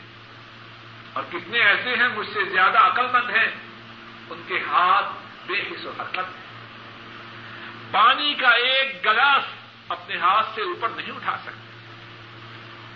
[1.12, 3.48] اور کتنے ایسے ہیں مجھ سے زیادہ عقل مند ہیں۔
[4.30, 5.06] ان کے ہاتھ
[5.46, 6.46] بے حص و حرکت ہے
[7.90, 9.44] پانی کا ایک گلاس
[9.88, 11.88] اپنے ہاتھ سے اوپر نہیں اٹھا سکتے۔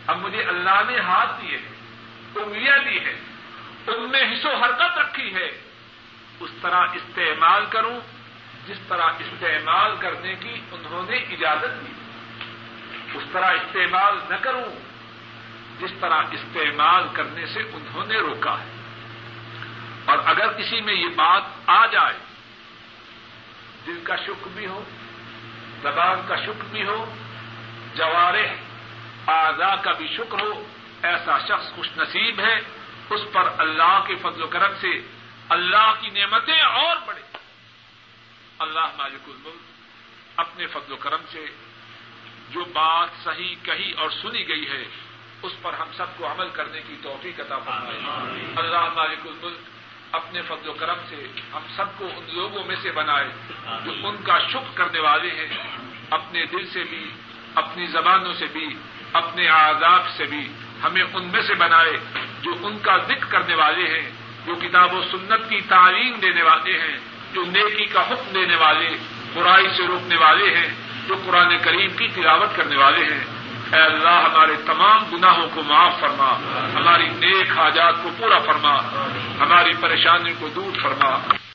[0.07, 1.73] اب مجھے اللہ نے ہاتھ دیے ہیں،
[2.35, 3.21] انگلیاں دی ہیں،
[3.87, 5.61] ان میں حص و حرکت رکھی ہے۔
[6.41, 8.01] اس طرح استعمال کروں
[8.67, 11.93] جس طرح استعمال کرنے کی انہوں نے اجازت دی۔
[13.15, 14.65] اس طرح استعمال نہ کروں،
[15.81, 18.81] جس طرح استعمال کرنے سے انہوں نے روکا ہے۔
[20.05, 22.15] اور اگر کسی میں یہ بات آ جائے،
[23.87, 24.85] دل کا شکر بھی ہو،
[25.83, 27.15] زبان کا شکر بھی ہو،
[27.95, 28.53] جوارح
[29.27, 30.67] آزا کا بھی شکر ہو،
[31.03, 32.61] ایسا شخص خوش نصیب ہے،
[33.11, 35.01] اس پر اللہ کے فضل و کرم سے
[35.49, 37.21] اللہ کی نعمتیں اور بڑھے
[38.61, 39.61] اللہ مالک الملک
[40.37, 41.47] اپنے فضل و کرم سے
[42.51, 44.85] جو بات صحیح کہی اور سنی گئی ہے
[45.43, 47.99] اس پر ہم سب کو عمل کرنے کی توفیق عطا فرمائے۔
[48.57, 49.59] اللہ مالک الملک
[50.13, 53.29] اپنے فضل و کرم سے ہم سب کو ان لوگوں میں سے بنائے
[53.85, 55.49] جو ان کا شکر کرنے والے ہیں
[56.11, 57.11] اپنے دل سے بھی
[57.55, 58.75] اپنی زبانوں سے بھی
[59.13, 60.53] اپنے آزاد سے بھی
[60.83, 61.93] ہمیں ان میں سے بنائے
[62.43, 64.11] جو ان کا ذکر کرنے والے ہیں
[64.47, 66.99] جو کتاب و سنت کی تعلیم دینے والے ہیں
[67.33, 68.91] جو نیکی کا حکم دینے والے،
[69.35, 70.69] برائی سے روکنے والے ہیں،
[71.09, 73.25] جو قرآن کریم کی تلاوت کرنے والے ہیں۔
[73.73, 76.39] اے اللہ، ہمارے تمام گناہوں کو معاف فرما۔
[76.75, 78.79] ہماری نیک حاجات کو پورا فرما۔
[79.41, 81.41] ہماری پریشانی کو دور فرما۔